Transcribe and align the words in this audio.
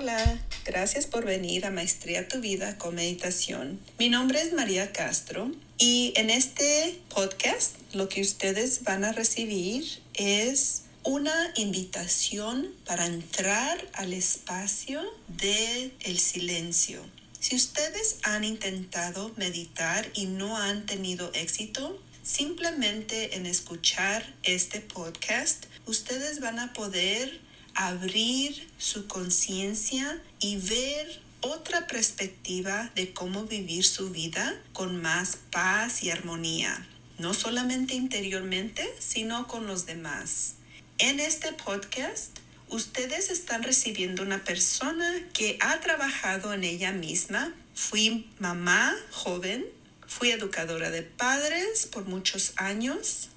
Hola, 0.00 0.38
gracias 0.64 1.06
por 1.06 1.24
venir 1.24 1.66
a 1.66 1.72
Maestría 1.72 2.28
tu 2.28 2.38
Vida 2.38 2.78
con 2.78 2.94
Meditación. 2.94 3.80
Mi 3.98 4.08
nombre 4.08 4.40
es 4.40 4.52
María 4.52 4.92
Castro 4.92 5.50
y 5.76 6.12
en 6.14 6.30
este 6.30 7.00
podcast 7.12 7.74
lo 7.94 8.08
que 8.08 8.20
ustedes 8.20 8.84
van 8.84 9.04
a 9.04 9.10
recibir 9.10 9.84
es 10.14 10.82
una 11.02 11.34
invitación 11.56 12.68
para 12.86 13.06
entrar 13.06 13.76
al 13.94 14.12
espacio 14.12 15.02
del 15.26 15.92
el 15.98 16.20
silencio. 16.20 17.04
Si 17.40 17.56
ustedes 17.56 18.18
han 18.22 18.44
intentado 18.44 19.32
meditar 19.34 20.08
y 20.14 20.26
no 20.26 20.58
han 20.58 20.86
tenido 20.86 21.32
éxito, 21.34 22.00
simplemente 22.22 23.34
en 23.34 23.46
escuchar 23.46 24.32
este 24.44 24.80
podcast, 24.80 25.66
ustedes 25.86 26.38
van 26.38 26.60
a 26.60 26.72
poder 26.72 27.47
abrir 27.78 28.68
su 28.76 29.06
conciencia 29.06 30.20
y 30.40 30.56
ver 30.56 31.22
otra 31.40 31.86
perspectiva 31.86 32.90
de 32.96 33.12
cómo 33.12 33.44
vivir 33.44 33.84
su 33.84 34.10
vida 34.10 34.60
con 34.72 35.00
más 35.00 35.38
paz 35.52 36.02
y 36.02 36.10
armonía, 36.10 36.84
no 37.18 37.34
solamente 37.34 37.94
interiormente, 37.94 38.92
sino 38.98 39.46
con 39.46 39.68
los 39.68 39.86
demás. 39.86 40.56
En 40.98 41.20
este 41.20 41.52
podcast, 41.52 42.40
ustedes 42.68 43.30
están 43.30 43.62
recibiendo 43.62 44.24
una 44.24 44.42
persona 44.42 45.14
que 45.32 45.56
ha 45.60 45.78
trabajado 45.78 46.52
en 46.52 46.64
ella 46.64 46.90
misma. 46.90 47.54
Fui 47.74 48.28
mamá 48.40 48.92
joven, 49.12 49.64
fui 50.04 50.32
educadora 50.32 50.90
de 50.90 51.02
padres 51.02 51.86
por 51.86 52.06
muchos 52.06 52.54
años, 52.56 53.28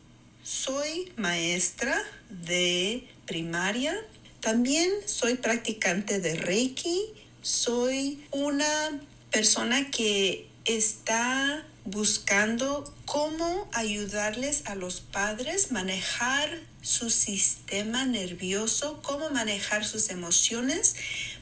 soy 0.44 1.12
maestra 1.16 2.02
de 2.32 3.08
primaria 3.28 3.96
también 4.42 4.92
soy 5.06 5.36
practicante 5.36 6.20
de 6.20 6.36
Reiki, 6.36 7.00
soy 7.42 8.24
una 8.32 9.00
persona 9.32 9.90
que 9.92 10.48
está 10.66 11.66
buscando 11.86 12.94
cómo 13.06 13.70
ayudarles 13.74 14.64
a 14.66 14.76
los 14.76 15.02
padres 15.02 15.72
manejar 15.72 16.60
su 16.82 17.10
sistema 17.10 18.06
nervioso, 18.06 19.02
cómo 19.04 19.30
manejar 19.30 19.86
sus 19.86 20.10
emociones 20.10 20.96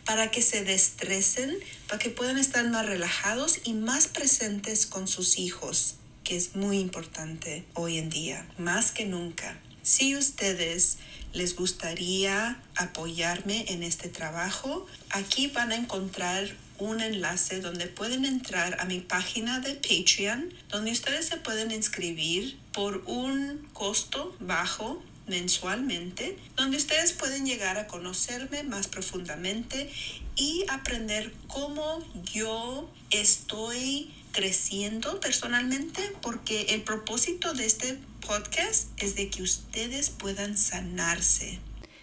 para 0.05 0.31
que 0.31 0.41
se 0.41 0.63
destresen, 0.63 1.57
para 1.87 1.99
que 1.99 2.09
puedan 2.09 2.37
estar 2.37 2.67
más 2.69 2.85
relajados 2.85 3.59
y 3.63 3.73
más 3.73 4.07
presentes 4.07 4.85
con 4.85 5.07
sus 5.07 5.37
hijos, 5.37 5.95
que 6.23 6.35
es 6.35 6.55
muy 6.55 6.79
importante 6.79 7.65
hoy 7.73 7.97
en 7.97 8.09
día, 8.09 8.45
más 8.57 8.91
que 8.91 9.05
nunca. 9.05 9.59
Si 9.83 10.15
ustedes 10.15 10.97
les 11.33 11.55
gustaría 11.55 12.59
apoyarme 12.75 13.65
en 13.69 13.83
este 13.83 14.09
trabajo, 14.09 14.87
aquí 15.09 15.47
van 15.47 15.71
a 15.71 15.75
encontrar 15.75 16.49
un 16.79 17.01
enlace 17.01 17.59
donde 17.59 17.87
pueden 17.87 18.25
entrar 18.25 18.79
a 18.79 18.85
mi 18.85 18.99
página 18.99 19.59
de 19.59 19.75
Patreon, 19.75 20.53
donde 20.69 20.91
ustedes 20.91 21.25
se 21.25 21.37
pueden 21.37 21.71
inscribir 21.71 22.57
por 22.73 23.03
un 23.05 23.67
costo 23.73 24.35
bajo 24.39 25.03
mensualmente, 25.27 26.37
donde 26.55 26.77
ustedes 26.77 27.13
pueden 27.13 27.45
llegar 27.45 27.77
a 27.77 27.87
conocerme 27.87 28.63
más 28.63 28.87
profundamente 28.87 29.89
y 30.35 30.65
aprender 30.69 31.31
cómo 31.47 32.03
yo 32.33 32.89
estoy 33.11 34.11
creciendo 34.39 35.19
personalmente, 35.19 36.01
porque 36.21 36.67
el 36.69 36.81
propósito 36.83 37.53
de 37.53 37.65
este 37.65 37.99
podcast 38.25 38.87
es 38.95 39.17
de 39.17 39.29
que 39.29 39.43
ustedes 39.43 40.11
puedan 40.11 40.55
sanarse. 40.55 41.59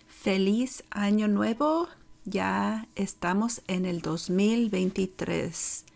Feliz 0.07 0.85
año 0.91 1.29
nuevo. 1.29 1.89
Ya 2.27 2.89
estamos 2.95 3.63
en 3.69 3.87
el 3.87 4.03
2023. 4.03 5.87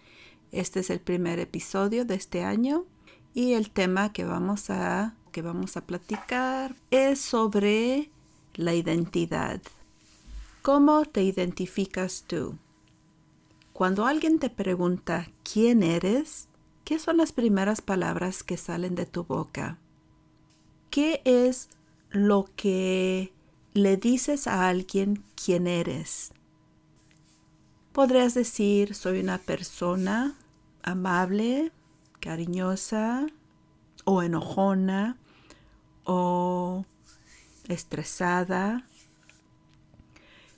Este 0.50 0.80
es 0.80 0.88
el 0.88 1.00
primer 1.00 1.40
episodio 1.40 2.06
de 2.06 2.14
este 2.14 2.42
año 2.42 2.86
y 3.34 3.52
el 3.52 3.70
tema 3.70 4.14
que 4.14 4.24
vamos 4.24 4.70
a 4.70 5.14
que 5.32 5.42
vamos 5.42 5.76
a 5.76 5.82
platicar 5.82 6.74
es 6.90 7.20
sobre 7.20 8.08
la 8.54 8.72
identidad. 8.72 9.60
¿Cómo 10.62 11.04
te 11.04 11.22
identificas 11.22 12.24
tú? 12.26 12.56
Cuando 13.80 14.04
alguien 14.04 14.38
te 14.38 14.50
pregunta 14.50 15.30
quién 15.42 15.82
eres, 15.82 16.48
¿qué 16.84 16.98
son 16.98 17.16
las 17.16 17.32
primeras 17.32 17.80
palabras 17.80 18.42
que 18.42 18.58
salen 18.58 18.94
de 18.94 19.06
tu 19.06 19.24
boca? 19.24 19.78
¿Qué 20.90 21.22
es 21.24 21.70
lo 22.10 22.50
que 22.56 23.32
le 23.72 23.96
dices 23.96 24.46
a 24.46 24.68
alguien 24.68 25.24
quién 25.34 25.66
eres? 25.66 26.32
Podrías 27.92 28.34
decir, 28.34 28.94
soy 28.94 29.20
una 29.20 29.38
persona 29.38 30.34
amable, 30.82 31.72
cariñosa 32.20 33.28
o 34.04 34.22
enojona 34.22 35.16
o 36.04 36.84
estresada. 37.66 38.84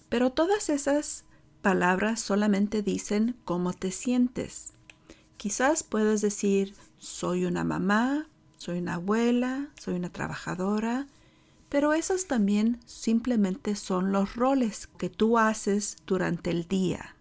Pero 0.09 0.33
todas 0.33 0.69
esas 0.71 1.25
palabras 1.63 2.21
solamente 2.21 2.83
dicen 2.83 3.37
cómo 3.45 3.73
te 3.73 3.91
sientes. 3.93 4.75
Quizás 5.37 5.83
puedes 5.83 6.21
decir, 6.21 6.75
soy 6.99 7.47
una 7.47 7.65
mamá, 7.65 8.29
soy 8.59 8.79
una 8.79 8.95
abuela, 8.95 9.69
soy 9.81 9.95
una 9.95 10.11
trabajadora, 10.11 11.07
pero 11.69 11.95
esos 11.95 12.27
también 12.27 12.79
simplemente 12.85 13.77
son 13.77 14.13
los 14.13 14.37
roles 14.37 14.89
que 14.99 15.09
tú 15.09 15.39
haces 15.39 15.97
durante 16.07 16.51
el 16.51 16.69
día. 16.69 17.17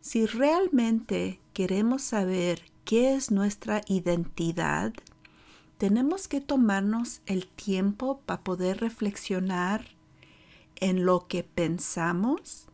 Si 0.00 0.26
realmente 0.26 1.40
queremos 1.52 2.02
saber 2.02 2.62
qué 2.84 3.14
es 3.14 3.30
nuestra 3.30 3.82
identidad, 3.86 4.92
tenemos 5.78 6.28
que 6.28 6.40
tomarnos 6.40 7.20
el 7.26 7.46
tiempo 7.46 8.20
para 8.24 8.42
poder 8.42 8.80
reflexionar 8.80 9.86
en 10.76 11.04
lo 11.04 11.26
que 11.26 11.42
pensamos 11.42 12.68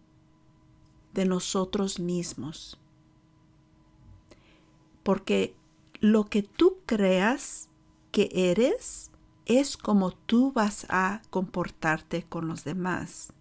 de 1.15 1.25
nosotros 1.25 1.99
mismos. 1.99 2.79
Porque 5.03 5.55
lo 6.01 6.27
que 6.27 6.43
tú 6.43 6.79
creas 6.87 7.69
que 8.13 8.31
eres 8.33 9.11
es 9.47 9.77
como 9.77 10.13
tú 10.13 10.53
vas 10.53 10.87
a 10.89 11.23
comportarte 11.31 12.25
con 12.25 12.49
los 12.49 12.65
demás. 12.65 13.33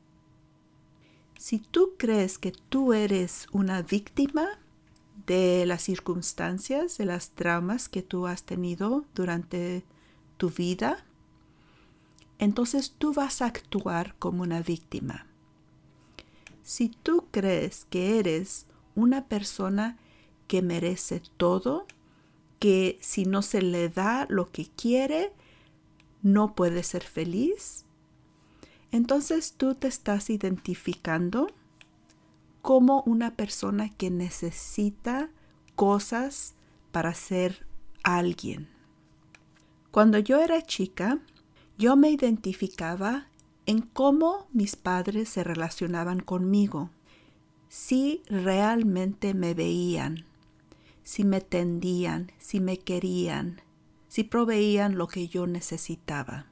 Si 1.37 1.59
tú 1.59 1.93
crees 1.97 2.37
que 2.37 2.51
tú 2.51 2.93
eres 2.93 3.47
una 3.51 3.81
víctima 3.81 4.59
de 5.25 5.65
las 5.65 5.83
circunstancias, 5.83 6.97
de 6.97 7.05
las 7.05 7.29
traumas 7.29 7.87
que 7.87 8.01
tú 8.01 8.27
has 8.27 8.43
tenido 8.43 9.05
durante 9.13 9.85
tu 10.37 10.49
vida, 10.49 11.05
entonces 12.39 12.95
tú 12.97 13.13
vas 13.13 13.41
a 13.41 13.45
actuar 13.45 14.15
como 14.17 14.43
una 14.43 14.61
víctima. 14.61 15.28
Si 16.69 16.89
tú 16.89 17.25
crees 17.31 17.85
que 17.85 18.19
eres 18.19 18.67
una 18.93 19.25
persona 19.25 19.97
que 20.45 20.61
merece 20.61 21.19
todo, 21.35 21.87
que 22.59 22.99
si 23.01 23.25
no 23.25 23.41
se 23.41 23.63
le 23.63 23.89
da 23.89 24.27
lo 24.29 24.51
que 24.51 24.67
quiere, 24.67 25.33
no 26.21 26.53
puede 26.53 26.83
ser 26.83 27.01
feliz. 27.01 27.85
Entonces 28.91 29.55
tú 29.57 29.73
te 29.73 29.87
estás 29.87 30.29
identificando 30.29 31.47
como 32.61 33.01
una 33.07 33.35
persona 33.35 33.89
que 33.89 34.11
necesita 34.11 35.31
cosas 35.75 36.53
para 36.91 37.15
ser 37.15 37.65
alguien. 38.03 38.69
Cuando 39.89 40.19
yo 40.19 40.39
era 40.39 40.61
chica, 40.61 41.17
yo 41.79 41.95
me 41.95 42.11
identificaba 42.11 43.28
en 43.69 43.81
cómo 43.81 44.47
mis 44.51 44.75
padres 44.75 45.29
se 45.29 45.43
relacionaban 45.43 46.21
conmigo, 46.21 46.89
si 47.67 48.23
realmente 48.25 49.35
me 49.35 49.53
veían, 49.53 50.25
si 51.03 51.23
me 51.23 51.39
tendían, 51.39 52.31
si 52.39 52.61
me 52.61 52.79
querían, 52.79 53.61
si 54.07 54.23
proveían 54.23 54.97
lo 54.97 55.07
que 55.07 55.27
yo 55.27 55.45
necesitaba. 55.45 56.47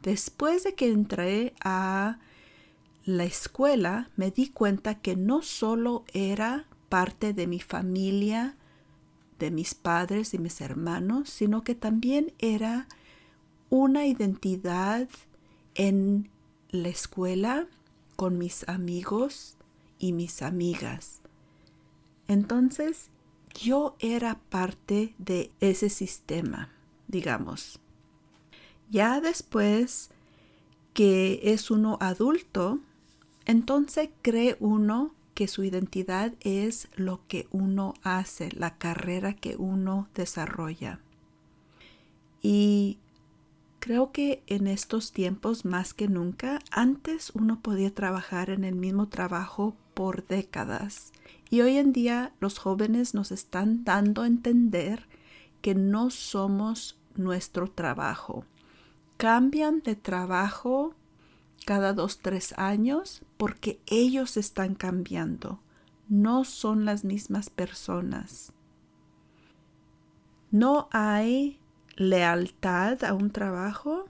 Después 0.00 0.64
de 0.64 0.74
que 0.74 0.90
entré 0.90 1.52
a 1.62 2.20
la 3.04 3.24
escuela, 3.24 4.08
me 4.16 4.30
di 4.30 4.48
cuenta 4.48 4.94
que 5.02 5.14
no 5.14 5.42
solo 5.42 6.06
era 6.14 6.64
parte 6.88 7.34
de 7.34 7.46
mi 7.46 7.60
familia, 7.60 8.56
de 9.38 9.50
mis 9.50 9.74
padres 9.74 10.32
y 10.32 10.38
mis 10.38 10.62
hermanos, 10.62 11.28
sino 11.28 11.64
que 11.64 11.74
también 11.74 12.32
era 12.38 12.88
una 13.68 14.06
identidad 14.06 15.06
en 15.78 16.28
la 16.70 16.88
escuela 16.88 17.66
con 18.16 18.36
mis 18.36 18.68
amigos 18.68 19.56
y 19.98 20.12
mis 20.12 20.42
amigas. 20.42 21.20
Entonces 22.26 23.08
yo 23.54 23.96
era 24.00 24.38
parte 24.50 25.14
de 25.18 25.50
ese 25.60 25.88
sistema, 25.88 26.70
digamos. 27.06 27.80
Ya 28.90 29.20
después 29.20 30.10
que 30.92 31.40
es 31.44 31.70
uno 31.70 31.96
adulto, 32.00 32.80
entonces 33.46 34.10
cree 34.20 34.56
uno 34.60 35.14
que 35.34 35.46
su 35.46 35.62
identidad 35.62 36.34
es 36.40 36.88
lo 36.96 37.20
que 37.28 37.46
uno 37.52 37.94
hace, 38.02 38.50
la 38.52 38.76
carrera 38.78 39.34
que 39.34 39.54
uno 39.56 40.08
desarrolla. 40.14 41.00
Y 42.42 42.98
creo 43.78 44.12
que 44.12 44.42
en 44.46 44.66
estos 44.66 45.12
tiempos 45.12 45.64
más 45.64 45.94
que 45.94 46.08
nunca, 46.08 46.60
antes 46.70 47.30
uno 47.34 47.60
podía 47.60 47.94
trabajar 47.94 48.50
en 48.50 48.64
el 48.64 48.74
mismo 48.74 49.08
trabajo 49.08 49.76
por 49.94 50.26
décadas. 50.26 51.12
Y 51.50 51.60
hoy 51.62 51.76
en 51.76 51.92
día 51.92 52.32
los 52.40 52.58
jóvenes 52.58 53.14
nos 53.14 53.32
están 53.32 53.84
dando 53.84 54.22
a 54.22 54.26
entender 54.26 55.06
que 55.62 55.74
no 55.74 56.10
somos 56.10 56.98
nuestro 57.16 57.70
trabajo. 57.70 58.44
Cambian 59.16 59.80
de 59.80 59.96
trabajo 59.96 60.94
cada 61.66 61.92
dos, 61.92 62.18
tres 62.18 62.54
años 62.56 63.22
porque 63.36 63.80
ellos 63.86 64.36
están 64.36 64.74
cambiando. 64.74 65.60
No 66.08 66.44
son 66.44 66.84
las 66.84 67.04
mismas 67.04 67.50
personas. 67.50 68.52
No 70.50 70.88
hay 70.92 71.58
lealtad 71.98 73.04
a 73.04 73.12
un 73.12 73.30
trabajo. 73.30 74.06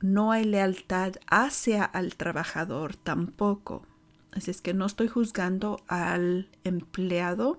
No 0.00 0.32
hay 0.32 0.44
lealtad 0.44 1.14
hacia 1.26 1.90
el 1.94 2.16
trabajador 2.16 2.94
tampoco. 2.96 3.86
Así 4.32 4.50
es 4.50 4.60
que 4.60 4.74
no 4.74 4.84
estoy 4.84 5.08
juzgando 5.08 5.80
al 5.88 6.50
empleado 6.64 7.56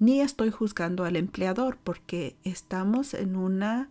ni 0.00 0.22
estoy 0.22 0.50
juzgando 0.50 1.04
al 1.04 1.14
empleador 1.14 1.76
porque 1.76 2.34
estamos 2.42 3.12
en 3.12 3.36
una 3.36 3.90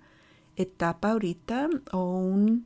etapa 0.56 1.12
ahorita 1.12 1.69
o 1.92 2.18
un 2.18 2.66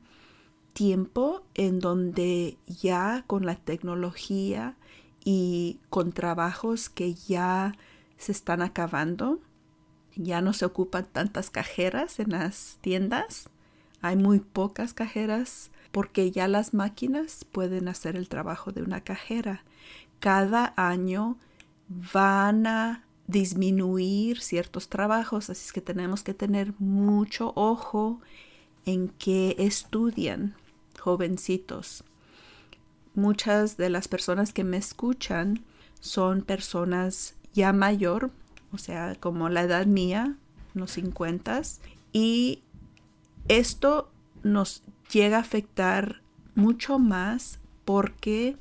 tiempo 0.72 1.44
en 1.54 1.80
donde 1.80 2.58
ya 2.66 3.26
con 3.28 3.46
la 3.46 3.56
tecnología 3.56 4.78
y 5.26 5.82
con 5.90 6.14
trabajos 6.14 6.90
que 6.90 7.14
ya 7.14 7.76
se 8.18 8.32
están 8.32 8.62
acabando, 8.62 9.42
ya 10.16 10.42
no 10.42 10.54
se 10.54 10.66
ocupan 10.66 11.06
tantas 11.06 11.50
cajeras 11.50 12.20
en 12.20 12.32
las 12.32 12.78
tiendas, 12.82 13.50
hay 14.02 14.16
muy 14.18 14.40
pocas 14.40 14.94
cajeras 14.94 15.72
porque 15.92 16.32
ya 16.32 16.48
las 16.48 16.74
máquinas 16.74 17.46
pueden 17.52 17.88
hacer 17.88 18.16
el 18.16 18.28
trabajo 18.28 18.72
de 18.72 18.82
una 18.82 19.02
cajera. 19.02 19.64
Cada 20.20 20.74
año 20.76 21.38
van 21.88 22.68
a 22.68 23.06
disminuir 23.28 24.42
ciertos 24.42 24.90
trabajos, 24.90 25.50
así 25.50 25.66
es 25.68 25.74
que 25.74 25.82
tenemos 25.82 26.24
que 26.24 26.34
tener 26.34 26.74
mucho 26.80 27.54
ojo 27.56 28.20
en 28.86 29.10
qué 29.10 29.56
estudian 29.60 30.56
jovencitos. 31.00 32.04
Muchas 33.16 33.78
de 33.78 33.90
las 33.90 34.08
personas 34.08 34.52
que 34.52 34.64
me 34.64 34.78
escuchan 34.78 35.64
son 36.00 36.42
personas 36.42 37.36
ya 37.54 37.72
mayor, 37.72 38.32
o 38.74 38.78
sea, 38.78 39.16
como 39.20 39.50
la 39.50 39.62
edad 39.62 39.86
mía, 39.86 40.36
los 40.74 40.92
50, 40.92 41.62
y 42.12 42.64
esto 43.48 44.12
nos 44.44 44.84
llega 45.12 45.38
a 45.38 45.42
afectar 45.42 46.22
mucho 46.56 47.00
más 47.00 47.60
porque 47.86 48.58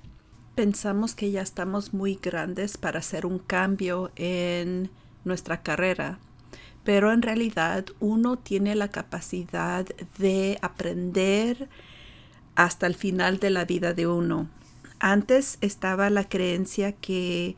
pensamos 0.55 1.15
que 1.15 1.31
ya 1.31 1.41
estamos 1.43 1.95
muy 1.95 2.17
grandes 2.17 2.77
para 2.77 2.99
hacer 2.99 3.27
un 3.27 3.39
cambio 3.39 4.13
en 4.17 4.91
nuestra 5.25 5.63
carrera, 5.63 6.19
pero 6.85 7.13
en 7.13 7.23
realidad 7.23 7.87
uno 8.01 8.39
tiene 8.39 8.75
la 8.75 8.89
capacidad 8.89 9.87
de 10.19 10.59
aprender 10.63 11.69
hasta 12.55 12.87
el 12.87 12.95
final 12.95 13.39
de 13.39 13.51
la 13.51 13.65
vida 13.65 13.95
de 13.95 14.07
uno. 14.07 14.49
Antes 14.99 15.59
estaba 15.61 16.11
la 16.11 16.29
creencia 16.29 16.93
que 16.93 17.57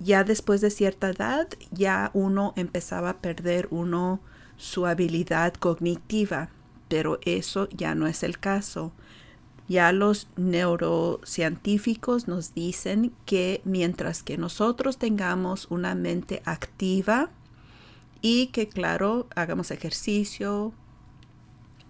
ya 0.00 0.24
después 0.24 0.60
de 0.60 0.70
cierta 0.70 1.10
edad 1.10 1.48
ya 1.70 2.10
uno 2.14 2.52
empezaba 2.56 3.10
a 3.10 3.18
perder 3.18 3.68
uno 3.70 4.20
su 4.56 4.86
habilidad 4.86 5.54
cognitiva, 5.54 6.50
pero 6.88 7.18
eso 7.22 7.68
ya 7.70 7.94
no 7.94 8.06
es 8.06 8.22
el 8.22 8.38
caso. 8.38 8.92
Ya 9.68 9.92
los 9.92 10.28
neurocientíficos 10.36 12.28
nos 12.28 12.54
dicen 12.54 13.12
que 13.24 13.62
mientras 13.64 14.22
que 14.22 14.36
nosotros 14.36 14.98
tengamos 14.98 15.66
una 15.70 15.94
mente 15.94 16.42
activa 16.44 17.30
y 18.20 18.48
que 18.48 18.68
claro, 18.68 19.28
hagamos 19.34 19.70
ejercicio, 19.70 20.72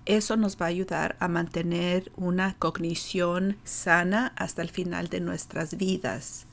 eso 0.05 0.37
nos 0.37 0.57
va 0.57 0.67
a 0.67 0.69
ayudar 0.69 1.17
a 1.21 1.29
mantener 1.29 2.11
una 2.17 2.55
cognición 2.59 3.57
sana 3.65 4.33
hasta 4.37 4.63
el 4.63 4.71
final 4.71 5.09
de 5.09 5.21
nuestras 5.21 5.77
vidas. 5.77 6.47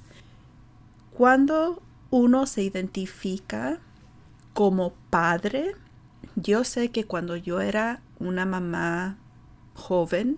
Cuando 1.20 1.84
uno 2.12 2.46
se 2.46 2.64
identifica 2.64 3.82
como 4.54 4.94
padre, 5.10 5.76
yo 6.38 6.64
sé 6.64 6.92
que 6.92 7.04
cuando 7.04 7.36
yo 7.36 7.60
era 7.60 8.02
una 8.20 8.46
mamá 8.46 9.18
joven, 9.74 10.38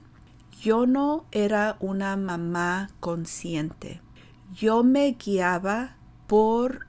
yo 0.59 0.87
no 0.87 1.25
era 1.31 1.77
una 1.81 2.17
mamá 2.17 2.89
consciente. 2.99 4.01
Yo 4.55 4.83
me 4.83 5.11
guiaba 5.23 5.97
por 6.25 6.87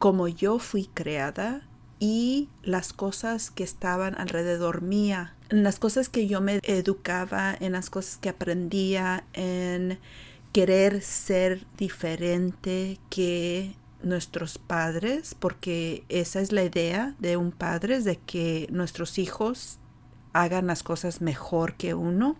cómo 0.00 0.26
yo 0.26 0.58
fui 0.58 0.90
creada 0.92 1.62
y 2.00 2.48
las 2.64 2.92
cosas 2.92 3.52
que 3.52 3.62
estaban 3.62 4.16
alrededor 4.18 4.82
mía, 4.82 5.36
en 5.50 5.62
las 5.62 5.78
cosas 5.78 6.08
que 6.08 6.26
yo 6.26 6.40
me 6.40 6.58
educaba, 6.64 7.54
en 7.60 7.70
las 7.70 7.88
cosas 7.88 8.16
que 8.16 8.30
aprendía, 8.30 9.22
en 9.32 10.00
querer 10.58 11.02
ser 11.02 11.64
diferente 11.76 12.98
que 13.10 13.76
nuestros 14.02 14.58
padres, 14.58 15.36
porque 15.38 16.02
esa 16.08 16.40
es 16.40 16.50
la 16.50 16.64
idea 16.64 17.14
de 17.20 17.36
un 17.36 17.52
padre, 17.52 17.94
es 17.94 18.04
de 18.04 18.16
que 18.16 18.66
nuestros 18.72 19.20
hijos 19.20 19.78
hagan 20.32 20.66
las 20.66 20.82
cosas 20.82 21.20
mejor 21.20 21.74
que 21.74 21.94
uno. 21.94 22.34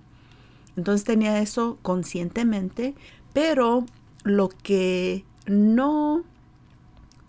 Entonces 0.76 1.05
tenía 1.05 1.41
eso 1.41 1.79
conscientemente, 1.82 2.97
pero 3.35 3.87
lo 4.25 4.49
que 4.49 5.25
no 5.47 6.25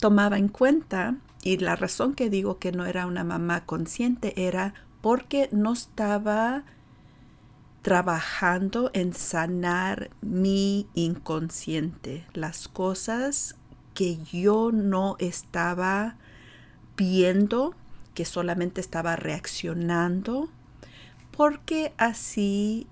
tomaba 0.00 0.38
en 0.38 0.48
cuenta, 0.48 1.18
y 1.44 1.58
la 1.58 1.76
razón 1.76 2.14
que 2.14 2.30
digo 2.30 2.58
que 2.58 2.72
no 2.72 2.84
era 2.84 3.06
una 3.06 3.22
mamá 3.22 3.64
consciente 3.64 4.44
era 4.44 4.74
porque 5.02 5.48
no 5.52 5.72
estaba 5.72 6.64
trabajando 7.82 8.90
en 8.92 9.14
sanar 9.14 10.10
mi 10.20 10.86
inconsciente, 10.94 12.26
las 12.34 12.68
cosas 12.68 13.56
que 13.94 14.18
yo 14.18 14.70
no 14.72 15.16
estaba 15.18 16.16
viendo, 16.96 17.74
que 18.14 18.24
solamente 18.24 18.80
estaba 18.80 19.16
reaccionando, 19.16 20.50
porque 21.36 21.94
así 21.96 22.86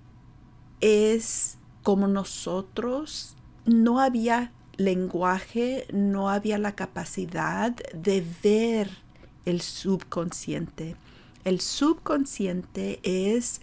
es 0.80 1.59
como 1.83 2.09
nosotros 2.09 3.37
no 3.64 4.00
había 4.00 4.52
lenguaje, 4.76 5.87
no 5.92 6.30
había 6.30 6.57
la 6.57 6.75
capacidad 6.75 7.75
de 7.92 8.25
ver 8.42 8.90
el 9.45 9.61
subconsciente. 9.61 10.97
El 11.45 11.61
subconsciente 11.61 13.00
es, 13.02 13.61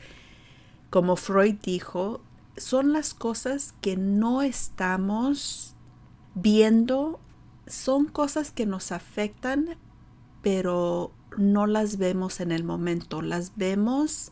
como 0.96 1.18
Freud 1.18 1.56
dijo, 1.62 2.22
son 2.56 2.94
las 2.94 3.14
cosas 3.14 3.74
que 3.82 3.98
no 3.98 4.42
estamos 4.42 5.76
viendo, 6.36 7.20
son 7.68 8.06
cosas 8.06 8.52
que 8.52 8.66
nos 8.66 8.94
afectan, 8.94 9.76
pero 10.42 11.12
no 11.36 11.68
las 11.68 11.98
vemos 11.98 12.40
en 12.40 12.54
el 12.54 12.64
momento, 12.64 13.22
las 13.22 13.58
vemos 13.58 14.32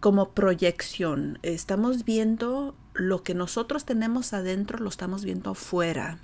como 0.00 0.32
proyección. 0.32 1.38
Estamos 1.40 2.04
viendo 2.04 2.74
lo 2.92 3.22
que 3.22 3.32
nosotros 3.32 3.86
tenemos 3.86 4.34
adentro, 4.34 4.78
lo 4.78 4.90
estamos 4.90 5.24
viendo 5.24 5.52
afuera. 5.52 6.18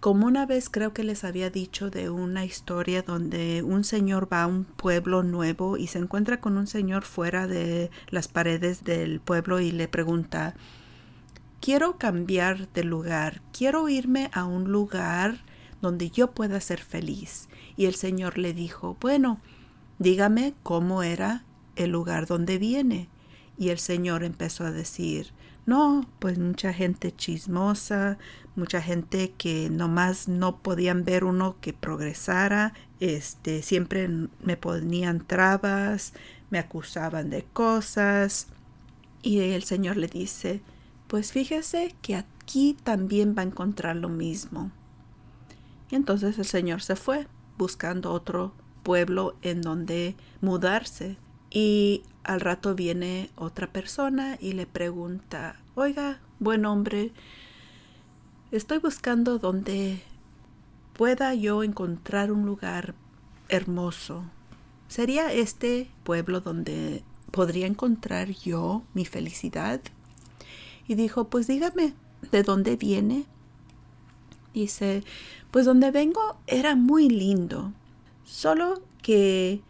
Como 0.00 0.26
una 0.26 0.46
vez 0.46 0.70
creo 0.70 0.92
que 0.92 1.02
les 1.02 1.24
había 1.24 1.50
dicho 1.50 1.90
de 1.90 2.08
una 2.08 2.44
historia 2.44 3.02
donde 3.02 3.64
un 3.64 3.82
señor 3.82 4.32
va 4.32 4.44
a 4.44 4.46
un 4.46 4.64
pueblo 4.64 5.24
nuevo 5.24 5.76
y 5.76 5.88
se 5.88 5.98
encuentra 5.98 6.40
con 6.40 6.56
un 6.56 6.68
señor 6.68 7.02
fuera 7.02 7.48
de 7.48 7.90
las 8.08 8.28
paredes 8.28 8.84
del 8.84 9.18
pueblo 9.18 9.58
y 9.58 9.72
le 9.72 9.88
pregunta, 9.88 10.54
quiero 11.60 11.98
cambiar 11.98 12.68
de 12.72 12.84
lugar, 12.84 13.42
quiero 13.52 13.88
irme 13.88 14.30
a 14.32 14.44
un 14.44 14.70
lugar 14.70 15.38
donde 15.82 16.10
yo 16.10 16.30
pueda 16.30 16.60
ser 16.60 16.80
feliz. 16.80 17.48
Y 17.76 17.86
el 17.86 17.96
señor 17.96 18.38
le 18.38 18.54
dijo, 18.54 18.96
bueno, 19.00 19.40
dígame 19.98 20.54
cómo 20.62 21.02
era 21.02 21.44
el 21.74 21.90
lugar 21.90 22.26
donde 22.26 22.58
viene. 22.58 23.08
Y 23.56 23.70
el 23.70 23.80
Señor 23.80 24.22
empezó 24.22 24.64
a 24.64 24.70
decir, 24.70 25.32
no, 25.68 26.06
pues 26.18 26.38
mucha 26.38 26.72
gente 26.72 27.14
chismosa, 27.14 28.16
mucha 28.56 28.80
gente 28.80 29.34
que 29.36 29.68
nomás 29.68 30.26
no 30.26 30.56
podían 30.62 31.04
ver 31.04 31.24
uno 31.24 31.56
que 31.60 31.74
progresara, 31.74 32.72
este, 33.00 33.60
siempre 33.60 34.08
me 34.42 34.56
ponían 34.56 35.20
trabas, 35.20 36.14
me 36.48 36.58
acusaban 36.58 37.28
de 37.28 37.44
cosas. 37.44 38.46
Y 39.20 39.40
el 39.40 39.62
Señor 39.62 39.98
le 39.98 40.06
dice, 40.06 40.62
pues 41.06 41.32
fíjese 41.32 41.94
que 42.00 42.16
aquí 42.16 42.74
también 42.82 43.34
va 43.36 43.42
a 43.42 43.46
encontrar 43.46 43.96
lo 43.96 44.08
mismo. 44.08 44.70
Y 45.90 45.96
entonces 45.96 46.38
el 46.38 46.46
Señor 46.46 46.80
se 46.80 46.96
fue 46.96 47.26
buscando 47.58 48.14
otro 48.14 48.54
pueblo 48.82 49.36
en 49.42 49.60
donde 49.60 50.16
mudarse. 50.40 51.18
Y 51.50 52.02
al 52.24 52.40
rato 52.40 52.74
viene 52.74 53.30
otra 53.36 53.72
persona 53.72 54.36
y 54.40 54.52
le 54.52 54.66
pregunta, 54.66 55.56
oiga, 55.74 56.20
buen 56.38 56.66
hombre, 56.66 57.12
estoy 58.50 58.78
buscando 58.78 59.38
donde 59.38 60.02
pueda 60.92 61.34
yo 61.34 61.62
encontrar 61.62 62.32
un 62.32 62.44
lugar 62.44 62.94
hermoso. 63.48 64.24
¿Sería 64.88 65.32
este 65.32 65.90
pueblo 66.04 66.40
donde 66.40 67.02
podría 67.30 67.66
encontrar 67.66 68.28
yo 68.30 68.82
mi 68.94 69.04
felicidad? 69.04 69.80
Y 70.86 70.94
dijo, 70.94 71.28
pues 71.28 71.46
dígame, 71.46 71.94
¿de 72.30 72.42
dónde 72.42 72.76
viene? 72.76 73.26
Dice, 74.54 75.04
pues 75.50 75.66
donde 75.66 75.90
vengo 75.90 76.36
era 76.46 76.74
muy 76.74 77.08
lindo, 77.08 77.72
solo 78.24 78.82
que 79.02 79.62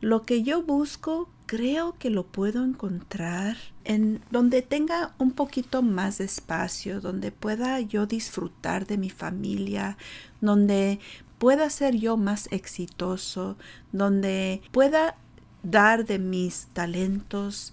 lo 0.00 0.22
que 0.22 0.42
yo 0.42 0.62
busco 0.62 1.28
creo 1.46 1.96
que 1.98 2.10
lo 2.10 2.26
puedo 2.26 2.64
encontrar 2.64 3.56
en 3.84 4.20
donde 4.30 4.62
tenga 4.62 5.14
un 5.18 5.30
poquito 5.30 5.82
más 5.82 6.18
de 6.18 6.24
espacio, 6.24 7.00
donde 7.00 7.30
pueda 7.30 7.80
yo 7.80 8.06
disfrutar 8.06 8.86
de 8.86 8.98
mi 8.98 9.10
familia, 9.10 9.96
donde 10.40 10.98
pueda 11.38 11.70
ser 11.70 11.96
yo 11.96 12.16
más 12.16 12.48
exitoso, 12.50 13.56
donde 13.92 14.60
pueda 14.72 15.16
dar 15.62 16.04
de 16.04 16.18
mis 16.18 16.66
talentos. 16.72 17.72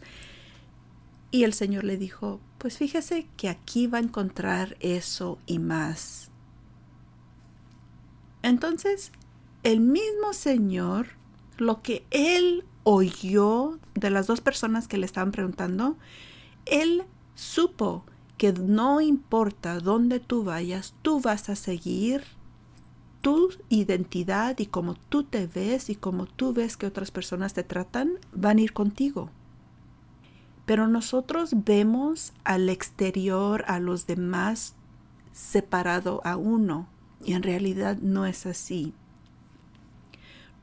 Y 1.32 1.44
el 1.44 1.54
Señor 1.54 1.84
le 1.84 1.98
dijo, 1.98 2.40
pues 2.60 2.78
fíjese 2.78 3.28
que 3.38 3.50
aquí 3.50 3.88
va 3.88 3.98
a 3.98 4.02
encontrar 4.02 4.78
eso 4.80 5.40
y 5.48 5.58
más. 5.58 6.30
Entonces, 8.44 9.12
el 9.64 9.80
mismo 9.80 10.34
Señor, 10.34 11.08
lo 11.58 11.82
que 11.82 12.06
Él 12.12 12.66
oyó 12.84 13.80
de 13.96 14.10
las 14.10 14.28
dos 14.28 14.42
personas 14.42 14.88
que 14.88 14.98
le 14.98 15.06
estaban 15.06 15.32
preguntando, 15.32 15.98
Él 16.66 17.04
supo 17.36 18.06
que 18.38 18.54
no 18.54 19.02
importa 19.02 19.80
dónde 19.80 20.20
tú 20.20 20.44
vayas, 20.44 20.94
tú 21.02 21.20
vas 21.22 21.50
a 21.50 21.56
seguir 21.56 22.24
tu 23.22 23.52
identidad 23.70 24.60
y 24.60 24.66
como 24.66 24.96
tú 24.96 25.24
te 25.24 25.48
ves 25.48 25.90
y 25.90 25.96
como 25.96 26.26
tú 26.26 26.52
ves 26.54 26.76
que 26.76 26.86
otras 26.86 27.10
personas 27.10 27.54
te 27.54 27.64
tratan, 27.64 28.20
van 28.34 28.58
a 28.58 28.62
ir 28.62 28.74
contigo. 28.74 29.30
Pero 30.66 30.88
nosotros 30.88 31.52
vemos 31.54 32.34
al 32.44 32.70
exterior, 32.70 33.64
a 33.68 33.80
los 33.80 34.08
demás, 34.08 34.76
separado 35.32 36.22
a 36.26 36.38
uno. 36.38 36.88
Y 37.24 37.34
en 37.34 37.44
realidad 37.44 37.98
no 38.02 38.26
es 38.26 38.46
así. 38.46 38.94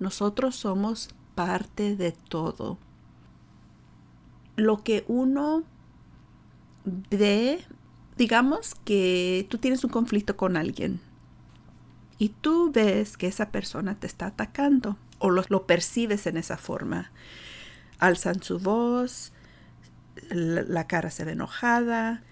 Nosotros 0.00 0.56
somos 0.56 1.10
parte 1.36 1.94
de 1.94 2.12
todo. 2.12 2.78
Lo 4.56 4.82
que 4.82 5.04
uno 5.08 5.62
ve, 6.84 7.64
digamos 8.16 8.74
que 8.84 9.46
tú 9.48 9.58
tienes 9.58 9.84
un 9.84 9.90
conflicto 9.90 10.36
con 10.36 10.56
alguien 10.56 11.00
y 12.18 12.30
tú 12.30 12.72
ves 12.72 13.16
que 13.16 13.26
esa 13.26 13.50
persona 13.50 13.94
te 13.94 14.06
está 14.06 14.26
atacando 14.26 14.96
o 15.18 15.30
lo, 15.30 15.66
percibes 15.66 16.26
en 16.26 16.38
esa 16.38 16.56
forma. 16.56 17.12
Alzan 17.98 18.42
su 18.42 18.58
voz, 18.58 19.32
la, 20.30 20.86
cara 20.86 21.10
se 21.10 21.26
ve 21.26 21.32
enojada, 21.32 22.22